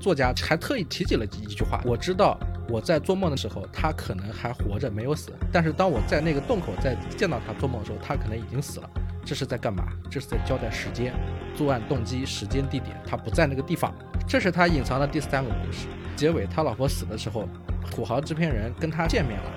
[0.02, 2.38] 作家还特意提及了一句话，我知道。
[2.68, 5.32] 我在做梦的时候，他可能还活着，没有死。
[5.52, 8.90] 但是当我在那个洞口再见到他做梦的时候，他可能已经死了。
[9.24, 9.88] 这是在干嘛？
[10.10, 11.14] 这是在交代时间、
[11.56, 12.96] 作案动机、时间、地点。
[13.06, 13.94] 他不在那个地方。
[14.28, 15.88] 这是他隐藏的第三个故事。
[16.16, 17.48] 结尾，他老婆死的时候，
[17.92, 19.52] 土豪制片人跟他见面了，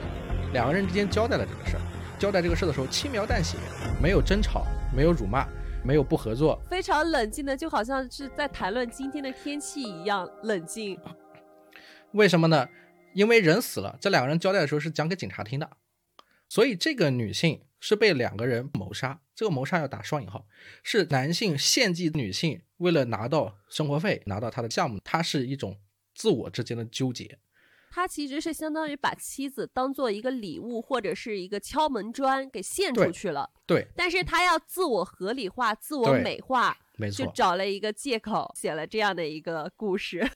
[0.53, 1.83] 两个人之间交代了这个事儿。
[2.19, 3.57] 交代这个事儿的时候，轻描淡写，
[4.03, 5.47] 没有争吵，没有辱骂，
[5.85, 10.99] 没有不合作，非常冷静的，就好像是在谈论今天的天气一样冷静。
[12.13, 12.67] 为什么呢？
[13.19, 15.69] 因为人死了，这两个人交代的时候是讲给警察听的，
[16.49, 19.21] 所以这个女性是被两个人谋杀。
[19.35, 20.47] 这个谋杀要打双引号，
[20.85, 25.79] 是男性献祭女性，为了拿到生活费，拿到他的项目，他是一种
[26.15, 27.41] 自我之间的纠结。
[27.91, 33.51] 他其实是相当于把妻子当做一个礼物或者是一个敲门砖给献出去了。
[33.67, 40.31] 对，但是他要自我合理化、自我美化，没错，就找了一个借口写了这样的一个故事。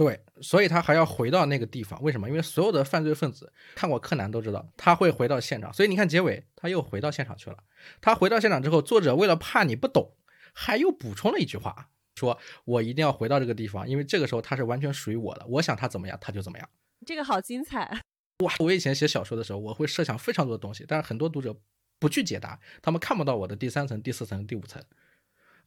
[0.00, 2.26] 对，所以他还要回到那个地方，为什么？
[2.26, 5.70] 因为所有的犯罪分子看过柯南都知道，他会回到现场。
[5.74, 7.58] 所以你看结尾，他又回到现场去了。
[8.00, 10.16] 他回到现场之后，作者为了怕你不懂，
[10.54, 15.44] 还又补充了一句话，说我一定要回到这个地方，因为这个时候他是完全属于我的。
[15.46, 16.66] 我想他怎么样，他就怎么样。
[17.04, 18.00] 这个好精彩
[18.42, 18.54] 哇！
[18.60, 21.54] 我以前写小说的时候，我会设想非常多的东西，但是很多读者
[21.98, 24.82] 不去解答，他们看不到我的第三层、第四层、第五层。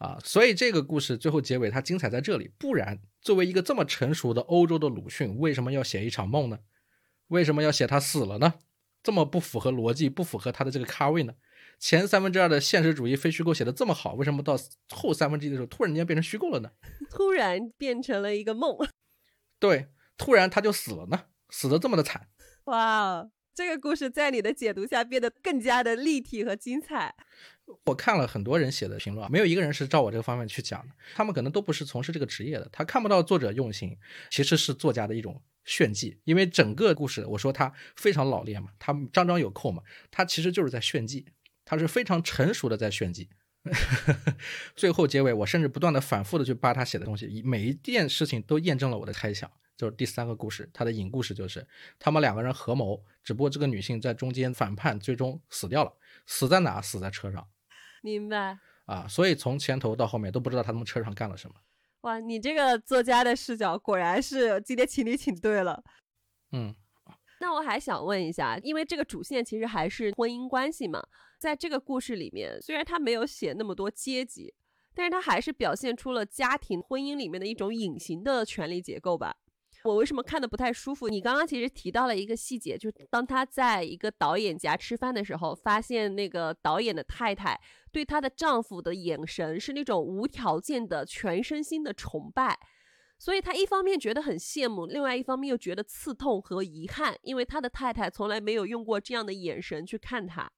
[0.04, 2.52] 啊，所以这个故事最后结尾它精彩在这里。
[2.60, 6.60] 不然，作为一个这么成熟的欧洲的鲁迅，为什么要写一场梦呢？
[7.28, 8.56] 为什么要写他死了呢？
[9.02, 11.34] 这么不符合逻辑，不符合他的这个咖位呢？
[11.80, 16.70] 前三分之二的现实主义非虚构写的这么好，为什么到后三分之一的时候突然间变成虚构了呢？
[17.10, 18.78] 突然变成了一个梦。
[19.58, 19.88] 对，
[20.18, 22.28] 突然他就死了呢，死的这么的惨。
[22.66, 27.14] 哇，这个故事在你的解读下变得更加的立体和精彩。
[27.86, 30.94] 我看了很多人写的评论，没有一个人是照我这个方面去讲的。
[31.16, 33.98] 他们可能都不是从事这个职业的，他看不到作者用心，
[34.30, 36.20] 其实是作家的一种炫技。
[36.24, 41.28] 因为整个故事，我说他非常老练嘛，他张张有扣嘛，他其实就是在炫技，
[41.64, 43.30] 他是非常成熟的在炫技。
[44.76, 49.50] 最后结尾，我甚至不断的反复的去扒他写的东西，每一件事情都验证了我的猜想。
[49.76, 51.68] 就是第三个故事，它的引故事就是
[51.98, 55.94] 他们两个人合谋，只不过这个女性在中间反叛，最终死掉了。
[56.26, 56.82] 死在哪？
[56.82, 57.48] 死在车上。
[58.02, 61.56] 明白啊，所以从前头到后面都不知道他们车上干了什么。
[62.02, 65.84] 哇，你这个作家的视角果然是今天请你请对了。
[66.52, 66.76] 嗯，
[67.40, 71.02] 那我还想问一下，因为这个主线其实还是婚姻关系嘛，
[71.40, 74.54] 在这个故事里面，虽然他没有写那么多阶级，
[74.94, 79.38] 但是他还是表现出了家庭婚姻里面的一种隐形的权力结构吧。
[79.84, 81.10] 我为什么看的不太舒服？
[81.10, 87.60] 你刚刚其实提到了一个细节，就是当他在一个导演家吃饭的时候，发现那个导演的太太
[87.92, 92.58] 对她的丈夫的眼神是那种无条件的、全身心的崇拜，
[93.20, 100.50] 所以他一方面觉得很羡慕，另外一方面又觉得刺痛和遗憾，因为他的太太从来没有用过这样的眼神去看他。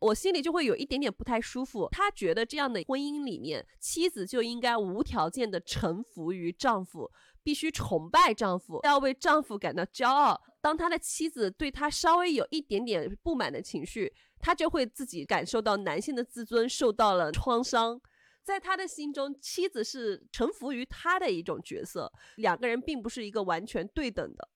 [0.00, 1.88] 我心里就会有一点点不太舒服。
[1.90, 7.10] 他觉得这样的婚姻里面，妻子就应该无条件的臣服于丈夫，
[7.44, 10.42] 必须崇拜丈夫，要为丈夫感到骄傲。
[10.62, 18.00] 当他的妻子对他稍微有一点点不满的情绪，他就会自己感受到男性的自尊受到了创伤。
[18.42, 24.48] 在他的心中，妻子是臣服于他的一种角色，两个人并不是一个完全对等的。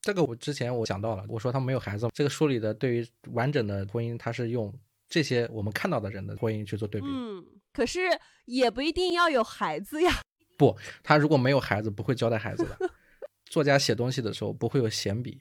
[0.00, 2.08] 这个我之前我讲到了，我说他没有孩子。
[2.14, 4.72] 这个书里的对于完整的婚姻，他是用
[5.08, 7.06] 这些我们看到的人的婚姻去做对比。
[7.08, 8.00] 嗯，可是
[8.46, 10.22] 也不一定要有孩子呀。
[10.60, 12.76] 不，他如果没有孩子，不会交代孩子的。
[13.46, 15.40] 作家写东西的时候不会有闲笔。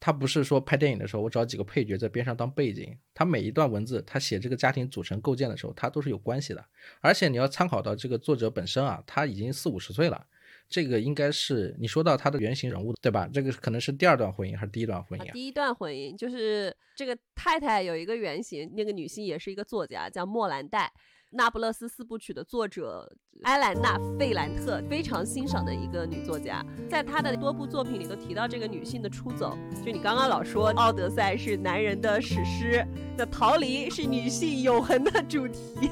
[0.00, 2.96] 他不是说拍电影的时候，我找几个配角在边上当背景。
[3.12, 6.64] 他每一段文字，他写这个家庭组成构建的时候，他都是有关系的。
[7.02, 10.26] 而且你要参考到这个作者本身啊，他已经四五十岁了。
[10.68, 13.28] 这个应该是你说到他的原型人物对吧？
[13.30, 15.32] 这个可能是第二段婚姻还是第一段婚姻？
[15.32, 20.90] 第一段婚姻就是这个太太有一个原型，那个女性也是一个作家，叫莫兰黛。
[21.30, 23.10] 那不勒斯四部曲的作者
[23.42, 29.58] 埃兰娜·费兰特非常欣赏的一个女作家，在她的多部作品里都提到这个女性的出走。
[29.84, 32.86] 就你刚刚老说《奥德赛》是男人的史诗，
[33.18, 35.90] 那逃离是女性永恒的主题。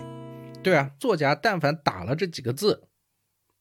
[0.63, 2.89] 对啊，作家但凡打了这几个字，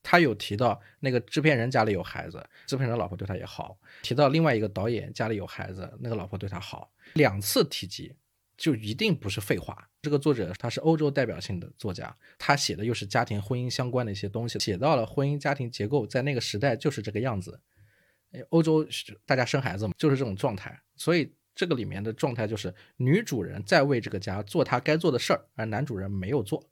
[0.03, 8.15] 他有提到那个制片人家里有孩子，制片人老婆对他也好；提到另外一个导演家里有孩子，那个老婆对他好，两次提及。
[8.55, 9.89] 就一定不是废话。
[10.03, 17.57] 这个作者他是欧洲代表性的作家，他写的又是家庭婚姻相关的一些东西，写到了婚姻家庭结构在那个时代就是这个样子。
[18.49, 18.85] 欧洲
[19.25, 20.77] 大家生孩子嘛，就是这种状态。
[20.97, 26.69] 所以这个里面的状态就是女主人在为这个家做她该做的事儿，而男主人没有做。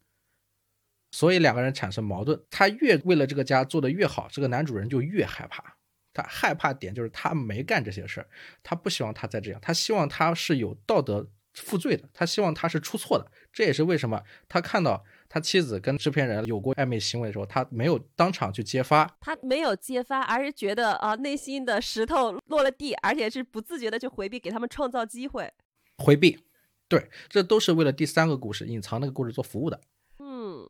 [1.10, 5.78] 所以两个人产生矛盾，他越为了这个家做的越好，这个男主人就越害怕。
[6.12, 8.28] 他害怕点就是他没干这些事儿，
[8.62, 11.30] 他不希望他再这样，他希望他是有道德。
[11.54, 25.52] 负罪的，他希望他是出错的，这也是为什么他看到他妻子跟制片人有过暧昧行为的时候，他没有当场去揭发，他没有揭发，而是觉得啊，内心的石头落了地，而且是不自觉的去回避，给他们创造机会，
[25.98, 26.44] 回避，
[26.88, 29.80] 对，这都是为了第三个故事隐藏那个故事做服务的。
[30.18, 30.68] 嗯，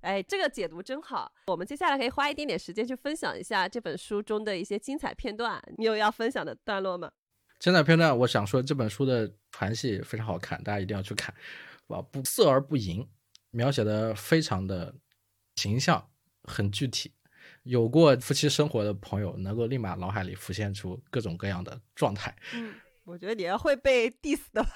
[0.00, 7.10] 哎，这个解读真好，我们接下来可以花一点点时间去分享一下这本书中的一些精彩片段，你有要分享的段落吗？
[7.58, 11.34] 精彩片段，我想说这本书的传戏非常好看，大家一定要去看，
[11.88, 13.06] 啊，不色而不淫，
[13.50, 14.94] 描写的非常的
[15.56, 16.08] 形象，
[16.44, 17.12] 很具体。
[17.64, 22.34] 有过夫妻生活的朋友，能够立马脑海里浮现出各种各样的状态。
[22.54, 24.70] 嗯，我觉得你要会被 diss 的吧？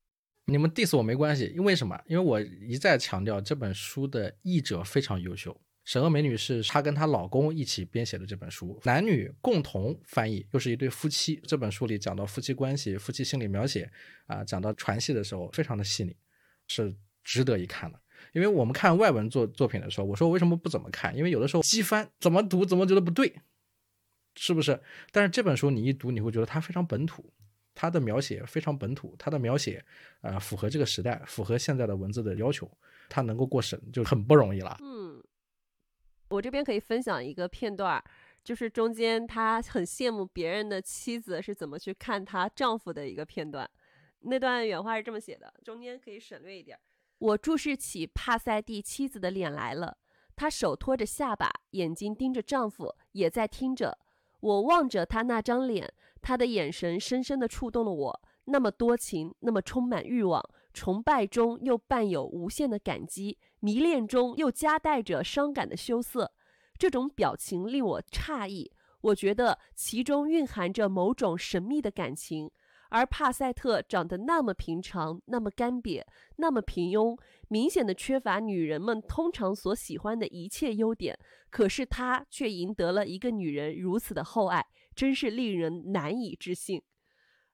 [0.44, 1.98] 你们 diss 我没关系，因为什么？
[2.06, 5.58] 因为我一再强调这本书的译者非常优秀。
[5.88, 11.40] 沈峨眉女士，她跟她老公一起编写的这本书，男女共同翻译，又是一对夫妻。
[11.46, 13.90] 这本书里讲到夫妻关系、夫妻心理描写，
[14.26, 16.14] 啊，讲到传戏的时候，非常的细腻，
[16.66, 17.98] 是值得一看的。
[18.34, 21.16] 因为我们看外文作作品的时候，我说我为什么不怎么看？
[21.16, 23.34] 因为有的时候机翻怎么读怎么觉得不对，
[24.36, 24.78] 是不是？
[25.10, 27.32] 但是这本书你一读，你会觉得它非常本土，
[27.74, 29.82] 它的描写非常本土，它的描写，
[30.20, 32.70] 呃，符合这个时代，符合现在的文字的要求，
[33.08, 34.76] 它能够过审就很不容易了。
[34.82, 35.07] 嗯。
[36.30, 38.02] 我这边可以分享一个片段，
[38.44, 43.68] 就是中间她很羡慕别人的妻子是怎么去看她丈夫的一个片段。
[44.20, 46.78] 那段原话是这么写的，中间可以省略一点。
[47.18, 49.96] 我注视起帕塞蒂妻子的脸来了，
[50.36, 53.98] 她手托着下巴，眼睛盯着丈夫，也在听着。
[54.40, 60.42] 我望着她那张脸，她的眼神深深地触动了我，那么多情，那么充满欲望。
[60.72, 66.32] 崇拜中又伴有无限的感激，迷恋中又夹带着伤感的羞涩，
[66.78, 68.72] 这种表情令我诧异。
[69.00, 72.50] 我觉得其中蕴含着某种神秘的感情。
[72.90, 76.02] 而帕赛特长得那么平常，那么干瘪，
[76.36, 81.18] 那么平庸，明显的缺乏女人们通常所喜欢的一切优点。
[81.50, 86.82] 可是他却赢得了一个女人如此的厚爱，真是令人难以置信。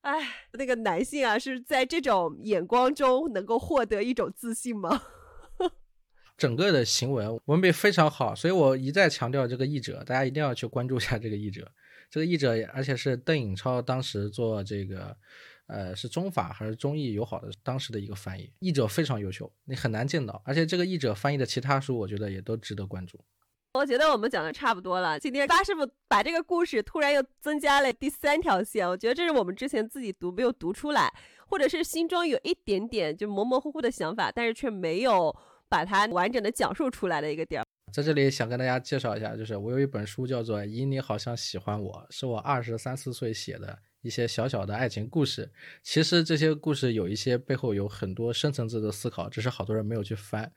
[0.03, 0.21] 哎，
[0.53, 5.03] 那个男性啊，是在这种眼光中能够获得一种自信吗？
[6.37, 11.71] 整个的行文文笔非常好，所以我一再强调这个译者，大家一定要去关注一下这个译者。
[12.11, 15.17] 这个译者，而且是邓颖超当时做这个，
[15.67, 20.41] 呃，是中法还是中译友好的当时的一个翻译，译者非常优秀，你很难见到。
[20.45, 23.19] 而且这个译者翻译的其他书，我觉得也都值得关注。
[23.73, 25.19] 我觉得我们讲的差不多了。
[25.19, 31.13] 今天八师傅把这个故事突然又增加了第三条线，我觉得这是我们之前自己读没有读出来，
[31.49, 35.35] 或者是心中有一点点就模模糊糊的想法，但是却没有
[35.69, 37.65] 把它完整的讲述出来的一个点儿。
[37.93, 43.79] 在这里想跟大家介绍一下，就是我有一本书叫做《以你好像喜欢我》，是我二十三四岁写的。
[44.03, 45.51] 一些小小的爱情故事，
[45.83, 50.53] 其实这些故事有一些背后有很多深层次的思考，只是好多人没有去翻。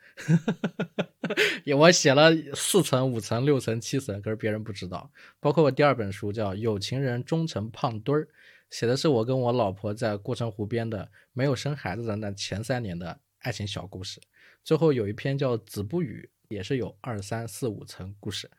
[1.77, 5.09] 我写了四层、五层、六层、七层，可是别人不知道。
[5.39, 8.25] 包括我第二本书叫《有情人终成胖墩儿》，
[8.69, 14.19] 写的是我跟我老婆在过城湖边的没有生孩子的那前三年的爱情小故事。
[14.67, 18.51] 最后有一篇叫《子不语》，也是有二三四五层故事。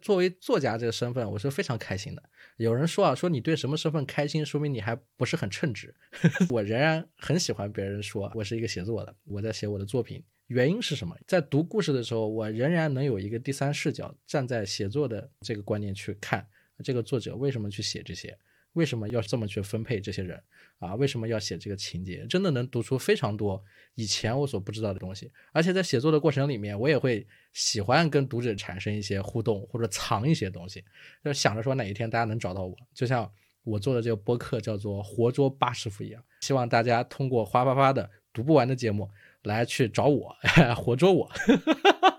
[0.00, 2.22] 作为作家这个身份，我是非常开心的。
[2.58, 5.92] 有人说啊，说你对什么身份开心，说明你还不是很称职。
[6.50, 10.22] 我仍然很喜欢别人说我是一个写作的，我在写我的作品。
[10.46, 11.16] 原因是什么？
[11.26, 16.46] 在读故事的时候，我仍然能有一个第三视角，站在写作的这个观念去看
[16.84, 18.38] 这个作者为什么去写这些。
[18.74, 20.40] 为什么要这么去分配这些人
[20.80, 20.96] 啊？
[20.96, 22.26] 为什么要写这个情节？
[22.26, 23.62] 真的能读出非常多
[23.94, 25.30] 以前我所不知道的东西。
[25.52, 30.84] 而且在写作的过程里面，我也会喜欢跟读者产生一些互动，或者藏一些东西，
[31.24, 33.30] 就想着说哪一天大家能找到我，就像
[33.62, 39.08] 我做的这个播客叫做“活捉八师傅”一样，希望大家通过哗哗哗的读不完的节目
[39.42, 40.34] 来去找我，
[40.76, 41.30] 活捉我。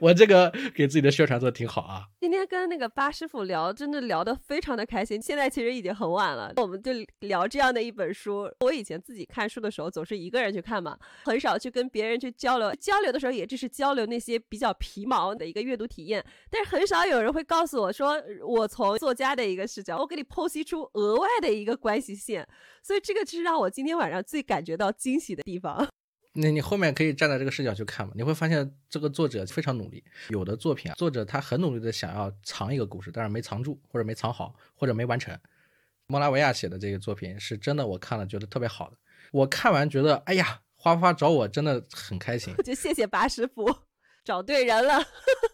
[0.00, 2.04] 我这个给自己的宣传做的挺好啊。
[2.20, 5.20] 今天跟那个八师傅聊，真的聊得非常的开心。
[5.20, 8.50] 现在其实已经很晚了，我们就聊这样的一本书。
[8.60, 12.74] 我以前自己看书的时候，总是一个人去看嘛，很少去跟别人去交流。
[12.74, 16.24] 交流的时候，也只是交流那些比较皮毛的一个阅读体验。
[16.50, 22.46] 但是很少有人会告诉我说，我从作家的一个视角，我给你剖析出额外的一个关系线。
[22.82, 25.86] 所以这个是让我今天晚上最感觉到惊喜的地方。
[26.32, 28.12] 那你后面可以站在这个视角去看嘛？
[28.14, 30.04] 你会发现这个作者非常努力。
[30.28, 35.36] 有的作品啊，作者他很努力的想要藏一个故事，但是没藏住，或者没藏好，或者没完成。
[36.06, 38.96] 莫拉维亚写的这个作品是真的，我看了觉得特别好的。
[39.32, 42.54] 我看完觉得，哎呀，花花找我真的很开心。
[42.64, 43.64] 就谢谢八师傅，
[44.24, 45.04] 找对人了。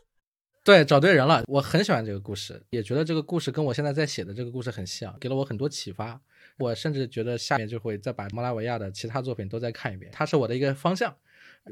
[0.64, 1.44] 对，找对人了。
[1.46, 6.20] 我很喜欢这个故事，也觉得这个故事跟我现在在写的这个故事很像，给了我很多启发。
[6.58, 11.14] 我甚至觉得下面就会再把莫拉维亚的其他作品都再看一遍，它是我的一个方向。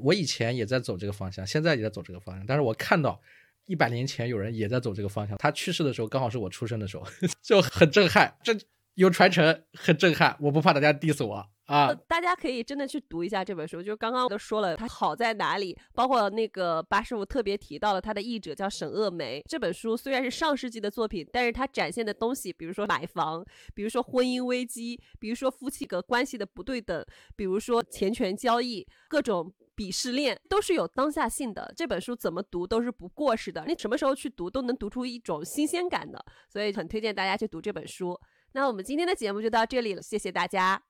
[0.03, 2.45] 我以前也在走这个方向，现在也在走这个方向。
[2.45, 3.21] 但是我看到
[3.67, 7.07] 一百年前有人也在走这个方向，他去世的时候刚好是我出生的时候，
[7.41, 8.37] 就很震撼。
[8.43, 8.53] 这
[8.95, 10.37] 有传承，很震撼。
[10.41, 11.47] 我不怕大家 diss 我。
[11.67, 19.43] 啊，大家可以真的去读一下这本书，就是刚刚都说了它好在哪里，包括那个八师傅特别提到了他的译者叫沈鄂梅。
[19.49, 23.43] 这本书虽然是上世纪的作品，但是它展现的东西，比如说买房，
[23.75, 27.03] 比如说婚姻危机，比如说夫妻个关系的不对等，
[27.35, 31.73] 比如说钱权交易，各种鄙视链，都是有当下性的。
[31.75, 38.21] 这本书怎么读都是不过时的，你什么时候去读都能读出一种新鲜感的，所以很推荐大家去读这本书。
[38.55, 40.81] 那我们今天的节目就到这里了，谢谢大家。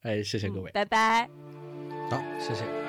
[0.00, 1.28] 哎，谢谢各位，拜拜。
[2.10, 2.83] 好，谢谢。